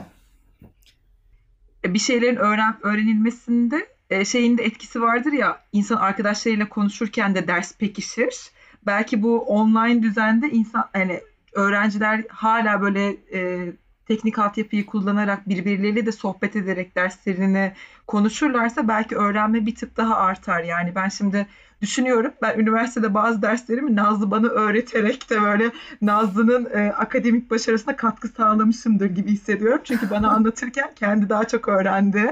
E, 1.86 1.94
bir 1.94 2.00
şeylerin 2.00 2.36
öğren 2.36 2.78
öğrenilmesinde 2.82 3.88
e, 4.10 4.26
şeyin 4.26 4.58
de 4.58 4.64
etkisi 4.64 5.02
vardır 5.02 5.32
ya 5.32 5.62
insan 5.72 5.96
arkadaşlarıyla 5.96 6.70
konuşurken 6.70 7.36
de 7.36 7.48
ders 7.48 7.78
pekişir. 7.78 8.52
Belki 8.86 9.22
bu 9.22 9.40
online 9.40 10.04
düzende 10.04 10.50
insan 10.50 10.90
hani 10.94 11.22
öğrenciler 11.54 12.24
hala 12.30 12.82
böyle 12.82 13.18
e, 13.34 13.72
teknik 14.08 14.40
altyapıyı 14.40 14.86
kullanarak 14.86 15.50
birbirleriyle 15.50 16.06
de 16.06 16.12
sohbet 16.12 16.56
ederek 16.56 16.96
derslerini 16.96 17.74
konuşurlarsa 18.08 18.88
belki 18.88 19.16
öğrenme 19.16 19.66
bir 19.66 19.76
tık 19.76 19.98
daha 19.98 20.16
artar. 20.16 20.64
Yani 20.64 20.96
ben 20.96 21.10
şimdi 21.10 21.48
düşünüyorum. 21.82 22.32
Ben 22.42 22.60
üniversitede 22.60 23.14
bazı 23.14 23.42
derslerimi 23.42 23.96
Nazlı 23.96 24.32
bana 24.32 24.48
öğreterek 24.48 25.30
de 25.30 25.42
böyle 25.42 25.72
Nazlı'nın 26.02 26.66
e, 26.74 26.92
akademik 26.92 27.52
başarısına 27.52 27.96
katkı 27.96 28.28
sağlamışımdır 28.28 29.06
gibi 29.06 29.32
hissediyorum. 29.32 29.82
Çünkü 29.84 30.10
bana 30.10 30.30
anlatırken 30.30 30.92
kendi 30.96 31.30
daha 31.30 31.48
çok 31.48 31.68
öğrendi. 31.68 32.32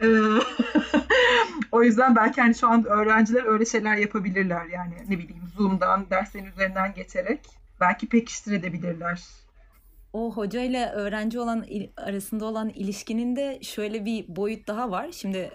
E, 0.00 0.06
o 1.72 1.82
yüzden 1.82 2.16
belki 2.16 2.40
hani 2.40 2.54
şu 2.54 2.68
anda 2.68 2.88
öğrenciler 2.88 3.44
öyle 3.44 3.64
şeyler 3.64 3.96
yapabilirler. 3.96 4.64
Yani 4.66 4.94
ne 5.08 5.18
bileyim 5.18 5.42
Zoom'dan, 5.56 6.10
derslerin 6.10 6.46
üzerinden 6.46 6.94
geçerek 6.94 7.40
belki 7.80 8.08
pekiştirebilirler 8.08 9.45
o 10.16 10.32
hoca 10.32 10.60
ile 10.60 10.90
öğrenci 10.90 11.40
olan 11.40 11.64
arasında 11.96 12.44
olan 12.44 12.68
ilişkinin 12.68 13.36
de 13.36 13.58
şöyle 13.62 14.04
bir 14.04 14.36
boyut 14.36 14.68
daha 14.68 14.90
var. 14.90 15.08
Şimdi 15.12 15.50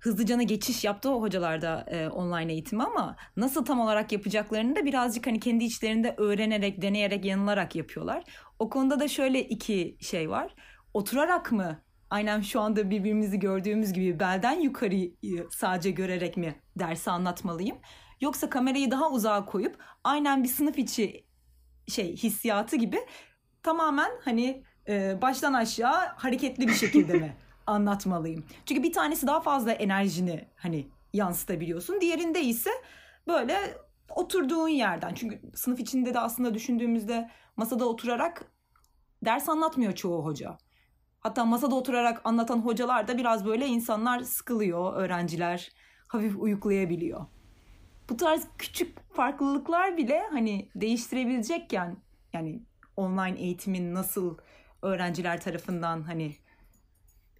hızlıcana 0.00 0.42
geçiş 0.42 0.84
yaptı 0.84 1.10
o 1.10 1.20
hocalar 1.20 1.62
da 1.62 1.86
e, 1.88 2.08
online 2.08 2.52
eğitimi 2.52 2.82
ama 2.82 3.16
nasıl 3.36 3.64
tam 3.64 3.80
olarak 3.80 4.12
yapacaklarını 4.12 4.76
da 4.76 4.84
birazcık 4.84 5.26
hani 5.26 5.40
kendi 5.40 5.64
içlerinde 5.64 6.14
öğrenerek, 6.16 6.82
deneyerek, 6.82 7.24
yanılarak 7.24 7.76
yapıyorlar. 7.76 8.24
O 8.58 8.70
konuda 8.70 9.00
da 9.00 9.08
şöyle 9.08 9.42
iki 9.42 9.96
şey 10.00 10.30
var. 10.30 10.54
Oturarak 10.94 11.52
mı 11.52 11.82
aynen 12.10 12.40
şu 12.40 12.60
anda 12.60 12.90
birbirimizi 12.90 13.38
gördüğümüz 13.38 13.92
gibi 13.92 14.20
belden 14.20 14.60
yukarıyı 14.60 15.14
sadece 15.50 15.90
görerek 15.90 16.36
mi 16.36 16.60
dersi 16.78 17.10
anlatmalıyım? 17.10 17.78
Yoksa 18.20 18.50
kamerayı 18.50 18.90
daha 18.90 19.10
uzağa 19.10 19.44
koyup 19.44 19.78
aynen 20.04 20.44
bir 20.44 20.48
sınıf 20.48 20.78
içi 20.78 21.26
şey 21.88 22.16
hissiyatı 22.16 22.76
gibi 22.76 22.98
tamamen 23.66 24.10
hani 24.24 24.62
e, 24.88 25.22
baştan 25.22 25.52
aşağı 25.52 26.06
hareketli 26.16 26.68
bir 26.68 26.72
şekilde 26.72 27.12
mi 27.12 27.36
anlatmalıyım? 27.66 28.44
Çünkü 28.66 28.82
bir 28.82 28.92
tanesi 28.92 29.26
daha 29.26 29.40
fazla 29.40 29.72
enerjini 29.72 30.48
hani 30.56 30.88
yansıtabiliyorsun. 31.12 32.00
Diğerinde 32.00 32.40
ise 32.40 32.70
böyle 33.26 33.58
oturduğun 34.10 34.68
yerden. 34.68 35.14
Çünkü 35.14 35.40
sınıf 35.54 35.80
içinde 35.80 36.14
de 36.14 36.20
aslında 36.20 36.54
düşündüğümüzde 36.54 37.30
masada 37.56 37.88
oturarak 37.88 38.44
ders 39.24 39.48
anlatmıyor 39.48 39.92
çoğu 39.92 40.24
hoca. 40.24 40.58
Hatta 41.20 41.44
masada 41.44 41.74
oturarak 41.74 42.20
anlatan 42.24 42.58
hocalar 42.58 43.08
da 43.08 43.18
biraz 43.18 43.46
böyle 43.46 43.66
insanlar 43.66 44.20
sıkılıyor, 44.20 44.96
öğrenciler 44.96 45.72
hafif 46.08 46.36
uyuklayabiliyor. 46.38 47.26
Bu 48.10 48.16
tarz 48.16 48.46
küçük 48.58 49.12
farklılıklar 49.12 49.96
bile 49.96 50.22
hani 50.30 50.68
değiştirebilecekken 50.74 51.96
yani 52.32 52.62
online 52.96 53.40
eğitimin 53.40 53.94
nasıl 53.94 54.38
öğrenciler 54.82 55.40
tarafından 55.40 56.02
hani 56.02 56.36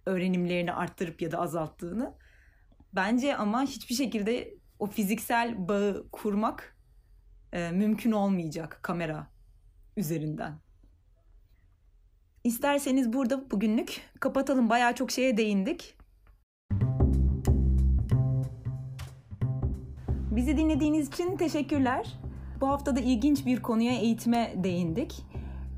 öğrenimlerini 0.05 0.73
arttırıp 0.73 1.21
ya 1.21 1.31
da 1.31 1.39
azalttığını 1.39 2.13
bence 2.93 3.35
ama 3.35 3.63
hiçbir 3.63 3.95
şekilde 3.95 4.53
o 4.79 4.87
fiziksel 4.87 5.67
bağı 5.67 6.07
kurmak 6.11 6.77
e, 7.53 7.71
mümkün 7.71 8.11
olmayacak 8.11 8.79
kamera 8.81 9.27
üzerinden. 9.97 10.59
İsterseniz 12.43 13.13
burada 13.13 13.51
bugünlük 13.51 14.01
kapatalım. 14.19 14.69
Bayağı 14.69 14.95
çok 14.95 15.11
şeye 15.11 15.37
değindik. 15.37 15.97
Bizi 20.31 20.57
dinlediğiniz 20.57 21.07
için 21.07 21.37
teşekkürler. 21.37 22.19
Bu 22.61 22.67
hafta 22.67 22.95
da 22.95 22.99
ilginç 22.99 23.45
bir 23.45 23.61
konuya 23.61 23.93
eğitime 23.93 24.53
değindik 24.57 25.23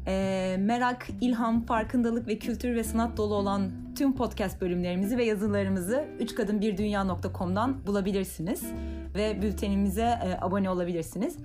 e, 0.09 0.57
merak, 0.59 1.07
ilham, 1.21 1.61
farkındalık 1.65 2.27
ve 2.27 2.39
kültür 2.39 2.75
ve 2.75 2.83
sanat 2.83 3.17
dolu 3.17 3.35
olan 3.35 3.71
tüm 3.97 4.15
podcast 4.15 4.61
bölümlerimizi 4.61 5.17
ve 5.17 5.25
yazılarımızı 5.25 6.05
3kadınbirdunya.com'dan 6.19 7.87
bulabilirsiniz 7.87 8.63
ve 9.15 9.41
bültenimize 9.41 10.01
e, 10.01 10.37
abone 10.41 10.69
olabilirsiniz. 10.69 11.37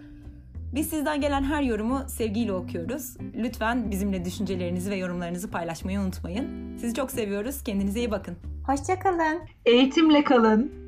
Biz 0.75 0.89
sizden 0.89 1.21
gelen 1.21 1.43
her 1.43 1.63
yorumu 1.63 2.03
sevgiyle 2.09 2.53
okuyoruz. 2.53 3.17
Lütfen 3.37 3.91
bizimle 3.91 4.25
düşüncelerinizi 4.25 4.91
ve 4.91 4.97
yorumlarınızı 4.97 5.51
paylaşmayı 5.51 6.01
unutmayın. 6.01 6.77
Sizi 6.79 6.95
çok 6.95 7.11
seviyoruz. 7.11 7.63
Kendinize 7.65 7.99
iyi 7.99 8.11
bakın. 8.11 8.37
Hoşçakalın. 8.67 9.39
Eğitimle 9.67 10.25
kalın. 10.25 10.84